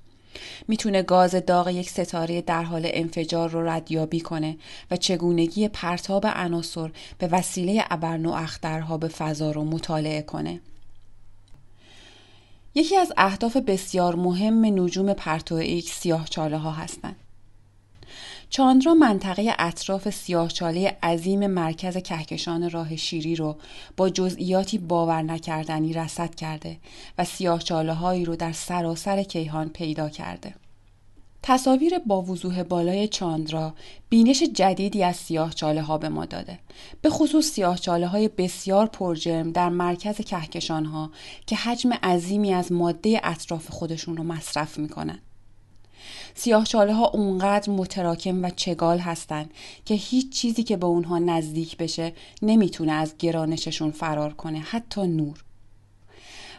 می‌تونه 0.68 1.03
گاز 1.03 1.35
داغ 1.35 1.68
یک 1.68 1.90
ستاره 1.90 2.42
در 2.42 2.62
حال 2.62 2.90
انفجار 2.92 3.51
رو 3.51 3.68
ردیابی 3.68 4.20
کنه 4.20 4.57
و 4.90 4.96
چگونگی 4.96 5.68
پرتاب 5.68 6.27
عناصر 6.27 6.90
به 7.18 7.27
وسیله 7.27 7.85
ابرنو 7.90 8.33
اخترها 8.33 8.99
به 8.99 9.09
فضا 9.09 9.51
رو 9.51 9.64
مطالعه 9.64 10.22
کنه. 10.22 10.61
یکی 12.76 12.96
از 12.96 13.12
اهداف 13.16 13.56
بسیار 13.56 14.14
مهم 14.14 14.64
نجوم 14.64 15.12
پرتو 15.12 15.54
ایکس 15.54 16.00
سیاه 16.00 16.28
چاله 16.28 16.58
ها 16.58 16.70
هستند. 16.70 17.16
چاندرا 18.50 18.94
منطقه 18.94 19.54
اطراف 19.58 20.10
سیاهچاله 20.10 20.96
عظیم 21.02 21.46
مرکز 21.46 21.96
کهکشان 21.96 22.70
راه 22.70 22.96
شیری 22.96 23.36
رو 23.36 23.56
با 23.96 24.10
جزئیاتی 24.10 24.78
باور 24.78 25.22
نکردنی 25.22 25.92
رصد 25.92 26.34
کرده 26.34 26.76
و 27.18 27.24
سیاهچاله 27.24 27.92
هایی 27.92 28.24
رو 28.24 28.36
در 28.36 28.52
سراسر 28.52 29.22
کیهان 29.22 29.68
پیدا 29.68 30.08
کرده. 30.08 30.54
تصاویر 31.48 31.98
با 31.98 32.22
وضوح 32.22 32.62
بالای 32.62 33.09
چاندرا 33.09 33.74
بینش 34.09 34.42
جدیدی 34.42 35.02
از 35.02 35.16
سیاه 35.16 35.54
چاله 35.54 35.82
ها 35.82 35.98
به 35.98 36.09
ما 36.09 36.24
داده. 36.24 36.59
به 37.02 37.11
خصوص 37.11 37.50
سیاه 37.50 37.78
چاله 37.78 38.06
های 38.06 38.28
بسیار 38.28 38.87
پرجرم 38.87 39.52
در 39.52 39.68
مرکز 39.68 40.16
کهکشان 40.16 40.85
ها 40.85 41.11
که 41.46 41.56
حجم 41.56 41.92
عظیمی 41.92 42.54
از 42.54 42.72
ماده 42.72 43.20
اطراف 43.22 43.70
خودشون 43.70 44.16
رو 44.16 44.24
مصرف 44.24 44.78
می‌کنن. 44.78 45.18
سیاه 46.35 46.64
چاله 46.64 46.94
ها 46.94 47.06
اونقدر 47.06 47.72
متراکم 47.72 48.44
و 48.44 48.50
چگال 48.50 48.98
هستند 48.98 49.50
که 49.85 49.94
هیچ 49.94 50.32
چیزی 50.32 50.62
که 50.62 50.76
به 50.76 50.87
اونها 50.87 51.18
نزدیک 51.18 51.76
بشه 51.76 52.12
نمی‌تونه 52.42 52.92
از 52.92 53.14
گرانششون 53.18 53.90
فرار 53.90 54.35
کنه 54.35 54.59
حتی 54.59 55.06
نور. 55.06 55.45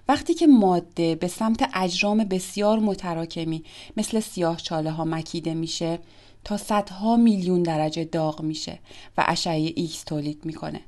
وقتی 0.07 0.33
که 0.33 0.47
ماده 0.47 1.15
به 1.15 1.27
سمت 1.27 1.69
اجرام 1.73 2.17
بسیار 2.17 2.79
متراکمی 2.79 3.63
مثل 3.97 4.19
سیاه 4.19 4.57
چاله 4.57 4.91
ها 4.91 5.05
مکیده 5.05 5.53
میشه 5.53 5.99
تا 6.43 6.57
صدها 6.57 7.15
میلیون 7.15 7.63
درجه 7.63 8.03
داغ 8.03 8.41
میشه 8.41 8.79
و 9.17 9.25
اشعه 9.27 9.73
ایکس 9.75 10.03
تولید 10.03 10.45
می‌کنه. 10.45 10.81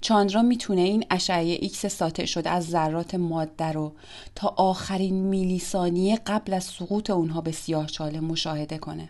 چاندرا 0.00 0.42
می‌تونه 0.42 0.80
این 0.80 1.04
اشعه 1.10 1.58
ایکس 1.60 1.86
ساطع 1.86 2.24
شده 2.24 2.50
از 2.50 2.66
ذرات 2.66 3.14
ماده 3.14 3.72
رو 3.72 3.92
تا 4.34 4.54
آخرین 4.56 5.14
میلی 5.14 5.58
ثانیه 5.58 6.16
قبل 6.26 6.54
از 6.54 6.64
سقوط 6.64 7.10
اونها 7.10 7.40
به 7.40 7.52
سیاهچاله 7.52 8.20
مشاهده 8.20 8.78
کنه. 8.78 9.08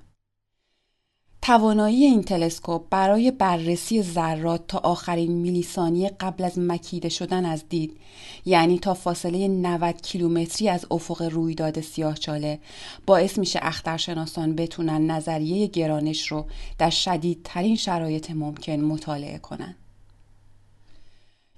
توانایی 1.51 2.05
این 2.05 2.23
تلسکوپ 2.23 2.83
برای 2.91 3.31
بررسی 3.31 4.03
ذرات 4.03 4.67
تا 4.69 4.79
آخرین 4.79 5.33
میلی 5.33 5.63
ثانیه 5.63 6.17
قبل 6.21 6.45
از 6.45 6.59
مکیده 6.59 7.09
شدن 7.09 7.45
از 7.45 7.65
دید 7.69 7.97
یعنی 8.45 8.79
تا 8.79 8.95
فاصله 8.95 9.49
90 9.49 10.03
کیلومتری 10.03 10.69
از 10.69 10.87
افق 10.91 11.23
رویداد 11.23 11.81
سیاهچاله 11.81 12.59
باعث 13.07 13.39
میشه 13.39 13.59
اخترشناسان 13.63 14.57
بتونن 14.57 15.11
نظریه 15.11 15.67
گرانش 15.67 16.27
رو 16.27 16.47
در 16.79 16.91
شدیدترین 16.91 17.77
شرایط 17.77 18.31
ممکن 18.31 18.81
مطالعه 18.81 19.39
کنن. 19.39 19.77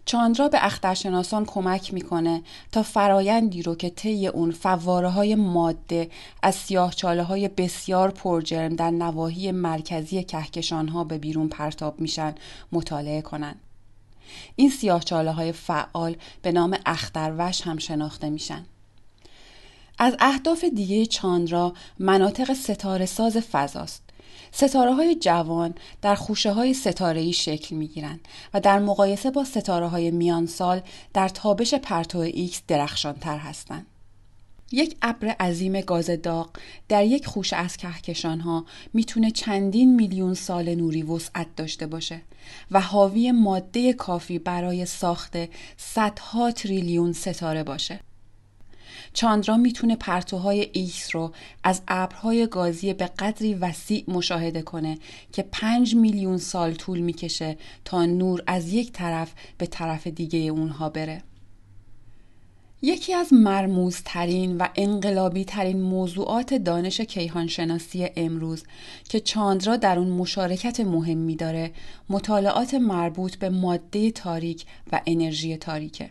چاندرا 0.05 0.49
به 0.49 0.67
اخترشناسان 0.67 1.45
کمک 1.45 1.95
می‌کنه 1.95 2.43
تا 2.73 2.83
فرایندی 2.83 3.63
رو 3.63 3.75
که 3.75 3.91
طی 3.91 4.27
اون 4.27 4.51
فواره 4.51 5.09
های 5.09 5.35
ماده 5.35 6.11
از 6.43 6.55
سیاه 6.55 6.95
چاله 6.95 7.23
های 7.23 7.49
بسیار 7.49 8.11
پرجرم 8.11 8.77
در 8.77 8.91
نواحی 8.91 9.53
مرکزی 9.53 10.25
کهکشان 10.25 10.89
ها 10.89 11.05
به 11.05 11.19
بیرون 11.19 11.49
پرتاب 11.49 12.01
میشن 12.01 12.35
مطالعه 12.73 13.23
کنن. 13.23 13.55
این 14.57 14.71
سیاه 14.71 15.03
چاله 15.05 15.31
های 15.31 15.53
فعال 15.53 16.17
به 16.43 16.53
نام 16.53 16.79
اختروش 16.87 17.61
هم 17.61 17.79
شناخته 17.79 18.31
میشن. 18.31 18.65
از 19.99 20.17
اهداف 20.19 20.65
دیگه 20.65 21.07
چاندرا 21.07 21.73
مناطق 21.99 22.53
ستاره 22.53 23.07
ساز 23.07 23.37
فضاست 23.37 24.02
ستاره 24.53 24.95
های 24.95 25.15
جوان 25.15 25.75
در 26.03 26.15
خوشه 26.15 26.53
های 26.53 26.75
ستاره‌ای 26.75 27.33
شکل 27.33 27.77
می 27.77 27.89
گیرن 27.89 28.21
و 28.55 28.61
در 28.61 28.79
مقایسه 28.79 29.31
با 29.31 29.45
ستاره 29.45 29.87
های 29.89 30.11
میان 30.11 30.47
سال 30.47 30.83
در 31.15 31.29
تابش 31.29 31.75
پرتو 31.75 32.19
ایکس 32.19 32.63
درخشان 32.69 33.15
تر 33.15 33.39
هستند. 33.39 33.87
یک 34.73 34.97
ابر 35.03 35.29
عظیم 35.29 35.81
گاز 35.81 36.11
داغ 36.11 36.51
در 36.89 37.05
یک 37.05 37.27
خوشه 37.27 37.53
از 37.53 37.77
کهکشان 37.77 38.41
ها 38.41 38.65
می‌تونه 38.93 39.31
چندین 39.31 39.95
میلیون 39.95 40.35
سال 40.35 40.75
نوری 40.75 41.03
وسعت 41.03 41.47
داشته 41.57 41.87
باشه 41.87 42.21
و 42.71 42.81
حاوی 42.81 43.33
ماده 43.33 43.93
کافی 43.93 44.39
برای 44.39 44.87
ساخت 44.87 45.37
صدها 45.77 46.51
تریلیون 46.51 47.13
ستاره 47.13 47.63
باشه. 47.63 48.01
چاندرا 49.13 49.57
می‌تونه 49.57 49.97
پرتوهای 49.97 50.69
ایکس 50.73 51.15
رو 51.15 51.33
از 51.65 51.83
ابرهای 51.89 52.47
گازی 52.47 52.93
به 52.95 53.07
قدری 53.07 53.55
وسیع 53.55 54.05
مشاهده 54.09 54.63
کنه 54.63 54.99
که 55.33 55.43
پنج 55.53 55.95
میلیون 55.95 56.39
سال 56.39 56.75
طول 56.75 56.99
می‌کشه 56.99 57.57
تا 57.85 58.07
نور 58.07 58.43
از 58.47 58.73
یک 58.73 58.93
طرف 58.93 59.33
به 59.59 59.67
طرف 59.67 60.07
دیگه 60.07 60.39
اونها 60.39 60.89
بره. 60.89 61.23
یکی 62.85 63.15
از 63.15 63.33
مرموزترین 63.33 64.57
و 64.57 64.69
انقلابی 64.77 65.45
ترین 65.45 65.81
موضوعات 65.81 66.55
دانش 66.55 67.01
کیهانشناسی 67.01 68.09
امروز 68.17 68.65
که 69.09 69.21
چاندرا 69.21 69.77
در 69.77 69.99
اون 69.99 70.09
مشارکت 70.09 70.81
مهمی 70.81 71.37
داره 71.37 71.73
مطالعات 72.09 72.75
مربوط 72.75 73.37
به 73.37 73.49
ماده 73.49 74.11
تاریک 74.11 74.65
و 74.93 75.01
انرژی 75.07 75.57
تاریکه. 75.57 76.11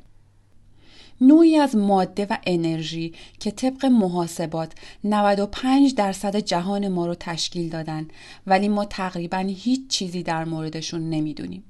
نوعی 1.21 1.57
از 1.57 1.75
ماده 1.75 2.27
و 2.29 2.37
انرژی 2.45 3.13
که 3.39 3.51
طبق 3.51 3.85
محاسبات 3.85 4.73
95 5.03 5.95
درصد 5.95 6.35
جهان 6.35 6.87
ما 6.87 7.05
رو 7.05 7.15
تشکیل 7.15 7.69
دادن 7.69 8.07
ولی 8.47 8.67
ما 8.67 8.85
تقریبا 8.85 9.37
هیچ 9.37 9.87
چیزی 9.87 10.23
در 10.23 10.45
موردشون 10.45 11.09
نمی‌دونیم. 11.09 11.63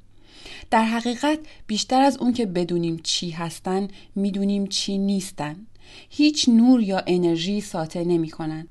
در 0.71 0.83
حقیقت 0.83 1.39
بیشتر 1.67 2.01
از 2.01 2.17
اون 2.17 2.33
که 2.33 2.45
بدونیم 2.45 2.99
چی 3.03 3.29
هستن 3.29 3.87
می‌دونیم 4.15 4.67
چی 4.67 4.97
نیستن. 4.97 5.55
هیچ 6.09 6.49
نور 6.49 6.81
یا 6.81 7.03
انرژی 7.07 7.61
ساطع 7.61 8.03
نمی 8.03 8.29
کنن. 8.29 8.67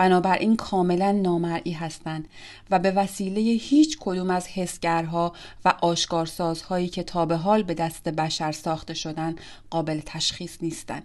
بنابراین 0.00 0.56
کاملا 0.56 1.12
نامرئی 1.12 1.72
هستند 1.72 2.28
و 2.70 2.78
به 2.78 2.90
وسیله 2.90 3.40
هیچ 3.40 3.98
کدوم 4.00 4.30
از 4.30 4.46
حسگرها 4.46 5.32
و 5.64 5.74
آشکارسازهایی 5.82 6.88
که 6.88 7.02
تا 7.02 7.26
به 7.26 7.36
حال 7.36 7.62
به 7.62 7.74
دست 7.74 8.08
بشر 8.08 8.52
ساخته 8.52 8.94
شدن 8.94 9.36
قابل 9.70 10.00
تشخیص 10.06 10.56
نیستند. 10.62 11.02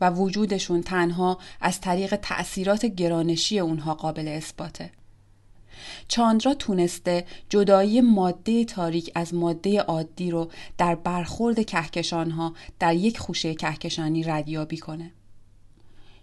و 0.00 0.10
وجودشون 0.10 0.82
تنها 0.82 1.38
از 1.60 1.80
طریق 1.80 2.16
تأثیرات 2.16 2.86
گرانشی 2.86 3.58
اونها 3.58 3.94
قابل 3.94 4.28
اثباته. 4.28 4.90
چاندرا 6.08 6.54
تونسته 6.54 7.26
جدایی 7.48 8.00
ماده 8.00 8.64
تاریک 8.64 9.12
از 9.14 9.34
ماده 9.34 9.80
عادی 9.80 10.30
رو 10.30 10.50
در 10.78 10.94
برخورد 10.94 11.66
کهکشانها 11.66 12.54
در 12.78 12.94
یک 12.94 13.18
خوشه 13.18 13.54
کهکشانی 13.54 14.22
ردیابی 14.22 14.76
کنه. 14.76 15.10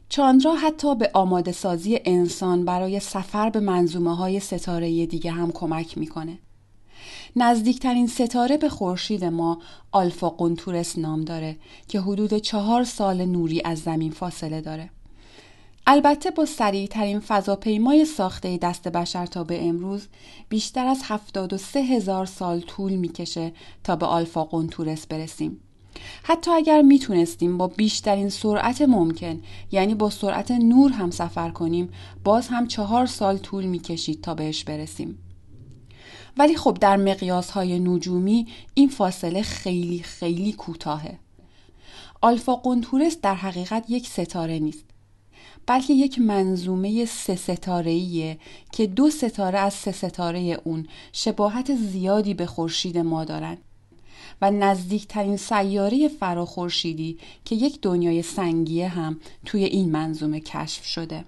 چاندرا 0.10 0.56
حتی 0.56 0.96
به 0.96 1.12
آماده 1.14 1.52
سازی 1.52 2.00
انسان 2.06 2.66
برای 2.66 3.00
سفر 3.00 3.50
به 3.50 3.60
منظومه 3.60 4.16
های 4.16 4.40
ستاره 4.40 5.06
دیگه 5.06 5.32
هم 5.32 5.52
کمک 5.52 5.98
می‌کنه. 5.98 6.40
نزدیکترین 7.36 8.08
ستاره 8.08 8.58
به 8.58 8.70
خورشید 8.70 9.26
ما 9.26 9.62
آلفا 9.92 10.30
قنتورس 10.30 10.98
نام 10.98 11.22
داره 11.22 11.58
که 11.88 12.00
حدود 12.00 12.38
چهار 12.38 12.84
سال 12.84 13.26
نوری 13.26 13.62
از 13.66 13.80
زمین 13.80 14.12
فاصله 14.12 14.62
داره. 14.62 14.90
البته 15.88 16.32
با 16.32 16.46
سریع 16.46 16.88
ترین 16.88 17.20
فضاپیمای 17.20 18.06
ساخته 18.06 18.58
دست 18.58 18.88
بشر 18.88 19.26
تا 19.26 19.44
به 19.44 19.68
امروز 19.68 20.08
بیشتر 20.50 20.88
از 20.88 21.02
73 21.04 21.80
هزار 21.80 22.26
سال 22.26 22.60
طول 22.60 22.94
می‌کشه 22.94 23.52
تا 23.84 23.96
به 23.96 24.06
آلفا 24.06 24.44
قنتورس 24.44 25.08
برسیم. 25.08 25.60
حتی 26.24 26.52
اگر 26.52 26.82
می‌تونستیم 26.82 27.58
با 27.58 27.68
بیشترین 27.68 28.30
سرعت 28.30 28.82
ممکن 28.82 29.42
یعنی 29.72 29.96
با 29.96 30.10
سرعت 30.10 30.52
نور 30.52 30.92
هم 30.92 31.12
سفر 31.12 31.50
کنیم 31.50 31.90
باز 32.24 32.48
هم 32.48 32.68
چهار 32.68 33.06
سال 33.06 33.38
طول 33.38 33.66
می‌کشید 33.66 34.22
تا 34.22 34.34
بهش 34.34 34.64
برسیم. 34.64 35.18
ولی 36.38 36.56
خب 36.56 36.78
در 36.82 36.98
مقیاس 36.98 37.52
های 37.52 37.80
نجومی 37.80 38.48
این 38.74 38.90
فاصله 38.90 39.42
خیلی 39.42 40.00
خیلی 40.00 40.54
کوتاهه. 40.54 41.20
آلفا 42.22 42.56
قنتورس 42.56 43.18
در 43.22 43.36
حقیقت 43.36 43.86
یک 43.90 44.08
ستاره 44.08 44.60
نیست 44.60 44.86
بلکه 45.66 45.94
یک 45.94 46.20
منظومه 46.20 47.06
سه 47.06 47.36
ستاره 47.36 48.38
که 48.72 48.88
دو 48.88 49.10
ستاره 49.10 49.60
از 49.60 49.74
سه 49.74 49.92
ستاره 49.92 50.62
اون 50.64 50.88
شباهت 51.12 51.76
زیادی 51.76 52.34
به 52.34 52.46
خورشید 52.46 52.98
ما 52.98 53.26
دارند 53.26 53.58
و 54.42 54.52
نزدیکترین 54.52 55.38
سیاره 55.38 56.08
فراخورشیدی 56.08 57.18
که 57.46 57.56
یک 57.56 57.82
دنیای 57.82 58.22
سنگیه 58.22 58.88
هم 58.88 59.20
توی 59.46 59.64
این 59.64 59.92
منظومه 59.92 60.40
کشف 60.40 60.86
شده 60.86 61.26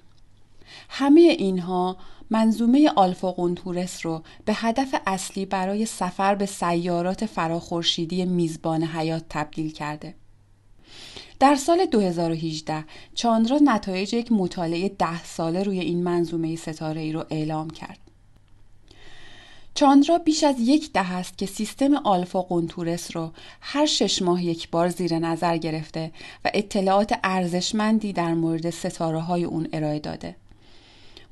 همه 0.89 1.21
اینها 1.21 1.97
منظومه 2.29 2.89
آلفا 2.95 3.31
قنتورس 3.31 4.05
رو 4.05 4.21
به 4.45 4.53
هدف 4.55 4.95
اصلی 5.07 5.45
برای 5.45 5.85
سفر 5.85 6.35
به 6.35 6.45
سیارات 6.45 7.25
فراخورشیدی 7.25 8.25
میزبان 8.25 8.83
حیات 8.83 9.23
تبدیل 9.29 9.71
کرده 9.71 10.15
در 11.39 11.55
سال 11.55 11.85
2018 11.85 12.85
چاندرا 13.15 13.59
نتایج 13.63 14.13
یک 14.13 14.31
مطالعه 14.31 14.89
ده 14.89 15.23
ساله 15.23 15.63
روی 15.63 15.79
این 15.79 16.03
منظومه 16.03 16.55
ستاره 16.55 17.01
ای 17.01 17.11
رو 17.11 17.25
اعلام 17.29 17.69
کرد. 17.69 18.08
چاندرا 19.73 20.17
بیش 20.17 20.43
از 20.43 20.55
یک 20.59 20.91
دهه 20.91 21.13
است 21.13 21.37
که 21.37 21.45
سیستم 21.45 21.95
آلفا 21.95 22.41
قنطورس 22.41 23.15
رو 23.15 23.31
هر 23.61 23.85
شش 23.85 24.21
ماه 24.21 24.45
یک 24.45 24.69
بار 24.69 24.89
زیر 24.89 25.19
نظر 25.19 25.57
گرفته 25.57 26.11
و 26.45 26.51
اطلاعات 26.53 27.19
ارزشمندی 27.23 28.13
در 28.13 28.33
مورد 28.33 28.69
ستاره 28.69 29.19
های 29.19 29.43
اون 29.43 29.67
ارائه 29.73 29.99
داده. 29.99 30.35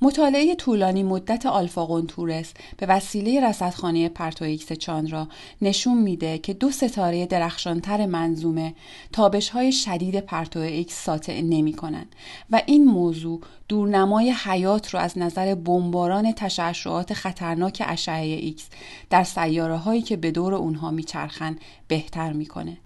مطالعه 0.01 0.55
طولانی 0.55 1.03
مدت 1.03 1.45
آلفا 1.45 1.86
قنطورس 1.86 2.53
به 2.77 2.86
وسیله 2.86 3.47
رصدخانه 3.49 4.10
پرتو 4.10 4.45
ایکس 4.45 4.73
چاندرا 4.73 5.27
نشون 5.62 5.98
میده 5.98 6.37
که 6.37 6.54
دو 6.54 6.71
ستاره 6.71 7.25
درخشانتر 7.25 8.06
منظومه 8.06 8.73
تابش 9.12 9.50
های 9.50 9.71
شدید 9.71 10.19
پرتو 10.19 10.60
ایکس 10.60 11.04
ساطع 11.06 11.41
نمی 11.41 11.73
کنن 11.73 12.06
و 12.52 12.62
این 12.65 12.85
موضوع 12.85 13.41
دورنمای 13.67 14.33
حیات 14.43 14.93
رو 14.93 15.00
از 15.00 15.17
نظر 15.17 15.56
بمباران 15.56 16.31
تشعشعات 16.31 17.13
خطرناک 17.13 17.83
اشعه 17.85 18.35
ایکس 18.35 18.69
در 19.10 19.23
سیاره 19.23 19.77
هایی 19.77 20.02
که 20.02 20.17
به 20.17 20.31
دور 20.31 20.54
اونها 20.54 20.91
میچرخن 20.91 21.56
بهتر 21.87 22.33
می‌کنه. 22.33 22.77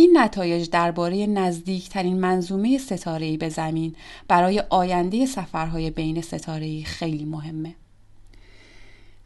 این 0.00 0.18
نتایج 0.18 0.70
درباره 0.70 1.26
نزدیکترین 1.26 2.20
منظومه 2.20 2.78
ستاره‌ای 2.78 3.36
به 3.36 3.48
زمین 3.48 3.94
برای 4.28 4.62
آینده 4.70 5.26
سفرهای 5.26 5.90
بین 5.90 6.20
ستاره‌ای 6.20 6.84
خیلی 6.84 7.24
مهمه. 7.24 7.74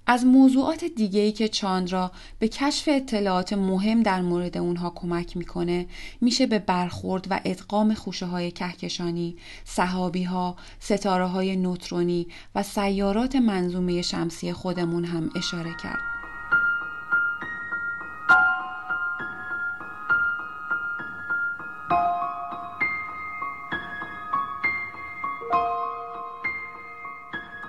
از 0.07 0.27
موضوعات 0.27 0.85
دیگه‌ای 0.85 1.33
که 1.33 1.49
چاندرا 1.49 2.11
به 2.39 2.49
کشف 2.49 2.89
اطلاعات 2.93 3.53
مهم 3.53 4.03
در 4.03 4.23
مورد 4.23 4.59
اونها 4.59 4.93
کمک 4.95 5.37
می‌کنه 5.37 5.87
میشه 6.21 6.47
به 6.47 6.59
برخورد 6.59 7.27
و 7.31 7.41
ادغام 7.45 7.95
خوشه 7.95 8.27
های 8.27 8.51
کهکشانی، 8.51 9.37
صحابی 9.65 10.23
ها، 10.23 10.57
ستاره 10.81 11.27
های 11.27 11.57
نوترونی 11.57 12.27
و 12.55 12.63
سیارات 12.63 13.37
منظومه 13.37 14.03
شمسی 14.03 14.53
خودمون 14.53 15.05
هم 15.05 15.31
اشاره 15.37 15.75
کرد. 15.83 16.14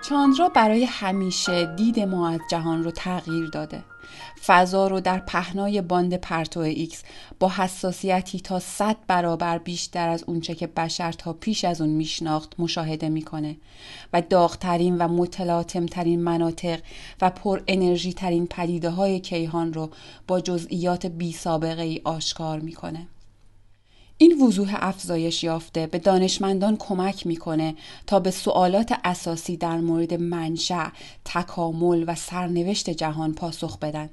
چاندرا 0.10 0.50
برای 0.50 0.84
همیشه 0.84 1.66
دید 1.66 2.00
ما 2.00 2.30
از 2.30 2.40
جهان 2.52 2.84
رو 2.84 2.92
تغییر 2.92 3.50
داده 3.50 3.84
فضا 4.46 4.88
رو 4.88 5.00
در 5.00 5.20
پهنای 5.20 5.82
باند 5.82 6.14
پرتو 6.14 6.60
ایکس 6.60 7.04
با 7.40 7.50
حساسیتی 7.50 8.40
تا 8.40 8.60
صد 8.60 8.96
برابر 9.08 9.58
بیشتر 9.58 10.10
از 10.10 10.24
اونچه 10.28 10.56
که 10.56 10.68
بشر 10.68 11.12
تا 11.12 11.34
پیش 11.34 11.66
از 11.66 11.82
اون 11.82 11.90
میشناخت 11.90 12.60
مشاهده 12.60 13.10
می‌کنه 13.10 13.58
و 14.14 14.22
داغترین 14.22 14.98
و 14.98 15.08
متلاطمترین 15.08 16.24
مناطق 16.24 16.80
و 17.22 17.30
پر 17.30 17.62
انرژی 17.68 18.14
ترین 18.14 18.48
پدیده 18.48 18.90
های 18.90 19.20
کیهان 19.20 19.74
رو 19.74 19.90
با 20.28 20.40
جزئیات 20.40 21.06
بی 21.06 21.32
سابقه 21.32 21.82
ای 21.82 22.02
آشکار 22.04 22.60
می‌کنه. 22.60 23.08
این 24.18 24.42
وضوح 24.42 24.76
افزایش 24.80 25.44
یافته 25.44 25.88
به 25.88 26.00
دانشمندان 26.00 26.78
کمک 26.78 27.28
می‌کنه 27.28 27.76
تا 28.08 28.20
به 28.20 28.32
سوالات 28.32 28.94
اساسی 29.04 29.58
در 29.58 29.78
مورد 29.78 30.14
منشأ، 30.14 30.88
تکامل 31.26 32.04
و 32.08 32.16
سرنوشت 32.16 32.90
جهان 32.90 33.34
پاسخ 33.34 33.80
بدن. 33.80 34.10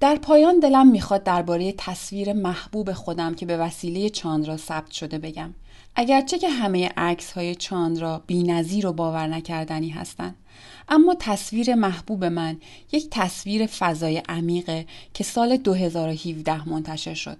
در 0.00 0.16
پایان 0.16 0.58
دلم 0.58 0.86
می‌خواد 0.86 1.24
درباره 1.24 1.74
تصویر 1.78 2.32
محبوب 2.32 2.92
خودم 2.92 3.34
که 3.34 3.46
به 3.46 3.56
وسیله 3.56 4.10
چاندرا 4.10 4.56
ثبت 4.56 4.90
شده 4.90 5.18
بگم. 5.18 5.54
اگرچه 5.94 6.38
که 6.38 6.48
همه 6.48 6.90
عکس 6.96 7.32
های 7.32 7.54
چاندرا 7.54 8.22
بی 8.26 8.42
نظیر 8.42 8.86
و 8.86 8.92
باور 8.92 9.26
نکردنی 9.26 9.88
هستند 9.88 10.36
اما 10.88 11.16
تصویر 11.20 11.74
محبوب 11.74 12.24
من 12.24 12.60
یک 12.92 13.08
تصویر 13.10 13.66
فضای 13.66 14.22
عمیقه 14.28 14.86
که 15.14 15.24
سال 15.24 15.56
2017 15.56 16.68
منتشر 16.68 17.14
شد. 17.14 17.36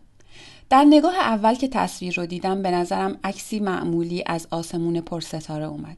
در 0.73 0.85
نگاه 0.85 1.14
اول 1.14 1.55
که 1.55 1.68
تصویر 1.68 2.14
رو 2.14 2.27
دیدم 2.27 2.62
به 2.62 2.70
نظرم 2.70 3.18
عکسی 3.25 3.61
معمولی 3.61 4.23
از 4.27 4.49
آسمون 4.51 5.01
پرستاره 5.01 5.64
اومد. 5.64 5.97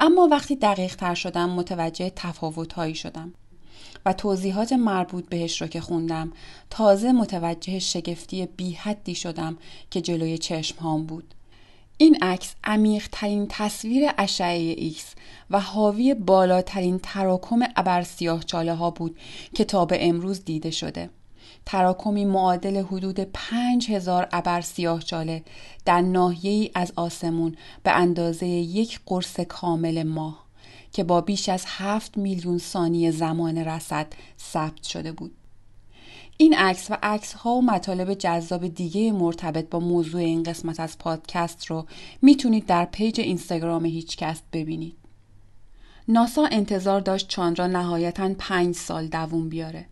اما 0.00 0.28
وقتی 0.30 0.56
دقیق 0.56 0.96
تر 0.96 1.14
شدم 1.14 1.50
متوجه 1.50 2.12
تفاوت 2.16 2.72
هایی 2.72 2.94
شدم 2.94 3.32
و 4.06 4.12
توضیحات 4.12 4.72
مربوط 4.72 5.28
بهش 5.28 5.62
رو 5.62 5.68
که 5.68 5.80
خوندم 5.80 6.32
تازه 6.70 7.12
متوجه 7.12 7.78
شگفتی 7.78 8.46
بی 8.46 8.72
حدی 8.72 9.14
شدم 9.14 9.58
که 9.90 10.00
جلوی 10.00 10.38
چشم 10.38 10.78
هام 10.78 11.06
بود. 11.06 11.34
این 11.96 12.18
عکس 12.22 12.54
عمیق 12.64 13.08
ترین 13.12 13.46
تصویر 13.48 14.10
اشعه 14.18 14.74
ایکس 14.78 15.14
و 15.50 15.60
حاوی 15.60 16.14
بالاترین 16.14 16.98
تراکم 17.02 17.58
ابرسیاه 17.76 18.42
چاله 18.44 18.74
ها 18.74 18.90
بود 18.90 19.18
که 19.54 19.64
تا 19.64 19.84
به 19.84 20.08
امروز 20.08 20.44
دیده 20.44 20.70
شده. 20.70 21.10
تراکمی 21.66 22.24
معادل 22.24 22.76
حدود 22.76 23.20
پنج 23.20 23.90
هزار 23.90 24.28
ابر 24.32 24.60
سیاه 24.60 25.02
چاله 25.02 25.42
در 25.84 26.00
ناحیه‌ای 26.00 26.70
از 26.74 26.92
آسمون 26.96 27.56
به 27.82 27.90
اندازه 27.90 28.46
یک 28.46 29.00
قرص 29.06 29.40
کامل 29.40 30.02
ماه 30.02 30.44
که 30.92 31.04
با 31.04 31.20
بیش 31.20 31.48
از 31.48 31.64
هفت 31.66 32.18
میلیون 32.18 32.58
ثانیه 32.58 33.10
زمان 33.10 33.58
رسد 33.58 34.06
ثبت 34.52 34.82
شده 34.82 35.12
بود. 35.12 35.32
این 36.36 36.54
عکس 36.54 36.90
و 36.90 36.96
عکس 37.02 37.32
ها 37.32 37.50
و 37.50 37.62
مطالب 37.62 38.14
جذاب 38.14 38.68
دیگه 38.68 39.12
مرتبط 39.12 39.68
با 39.70 39.80
موضوع 39.80 40.20
این 40.20 40.42
قسمت 40.42 40.80
از 40.80 40.98
پادکست 40.98 41.66
رو 41.66 41.86
می‌تونید 42.22 42.66
در 42.66 42.84
پیج 42.84 43.20
اینستاگرام 43.20 43.84
هیچکست 43.84 44.42
ببینید. 44.52 44.96
ناسا 46.08 46.46
انتظار 46.50 47.00
داشت 47.00 47.28
چاندرا 47.28 47.66
نهایتا 47.66 48.34
پنج 48.38 48.74
سال 48.74 49.06
دووم 49.06 49.48
بیاره 49.48 49.86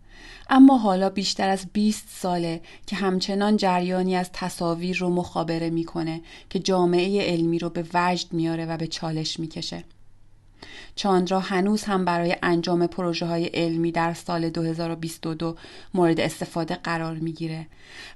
اما 0.49 0.77
حالا 0.77 1.09
بیشتر 1.09 1.49
از 1.49 1.65
20 1.73 2.07
ساله 2.09 2.61
که 2.87 2.95
همچنان 2.95 3.57
جریانی 3.57 4.15
از 4.15 4.29
تصاویر 4.33 4.97
رو 4.97 5.09
مخابره 5.09 5.69
می‌کنه 5.69 6.21
که 6.49 6.59
جامعه 6.59 7.21
علمی 7.21 7.59
رو 7.59 7.69
به 7.69 7.85
وجد 7.93 8.33
میاره 8.33 8.65
و 8.65 8.77
به 8.77 8.87
چالش 8.87 9.39
می‌کشه. 9.39 9.83
چاندرا 10.95 11.39
هنوز 11.39 11.83
هم 11.83 12.05
برای 12.05 12.35
انجام 12.43 12.87
پروژه 12.87 13.25
های 13.25 13.45
علمی 13.45 13.91
در 13.91 14.13
سال 14.13 14.49
2022 14.49 15.55
مورد 15.93 16.19
استفاده 16.19 16.75
قرار 16.75 17.15
می‌گیره 17.15 17.67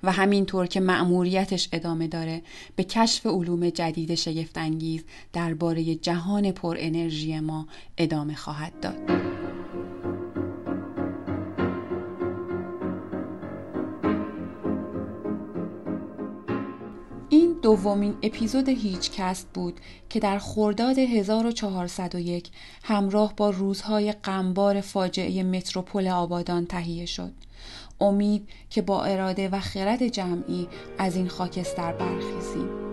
و 0.04 0.12
همینطور 0.12 0.68
که 0.68 0.80
مأموریتش 0.80 1.70
ادامه 1.72 2.08
داره 2.08 2.42
به 2.76 2.84
کشف 2.84 3.26
علوم 3.26 3.70
جدید 3.70 4.16
شگفتانگیز 4.16 5.04
درباره 5.34 5.96
جهان 5.96 6.52
پر 6.52 6.78
انرژی 6.80 7.40
ما 7.40 7.68
ادامه 7.98 8.36
خواهد 8.36 8.80
داد. 8.80 9.33
دومین 17.64 18.16
اپیزود 18.24 18.70
هیچکست 18.70 19.48
بود 19.54 19.80
که 20.10 20.20
در 20.20 20.40
خرداد 20.40 21.00
1401 21.00 22.50
همراه 22.84 23.34
با 23.38 23.50
روزهای 23.50 24.12
غمبار 24.12 24.82
فاجعه 24.82 25.44
متروپول 25.44 26.08
آبادان 26.08 26.66
تهیه 26.66 27.06
شد. 27.06 27.32
امید 28.02 28.50
که 28.70 28.82
با 28.82 29.04
اراده 29.04 29.50
و 29.50 29.60
خرد 29.60 30.08
جمعی 30.08 30.68
از 30.98 31.16
این 31.16 31.28
خاکستر 31.28 31.94
برخیزیم. 31.94 32.93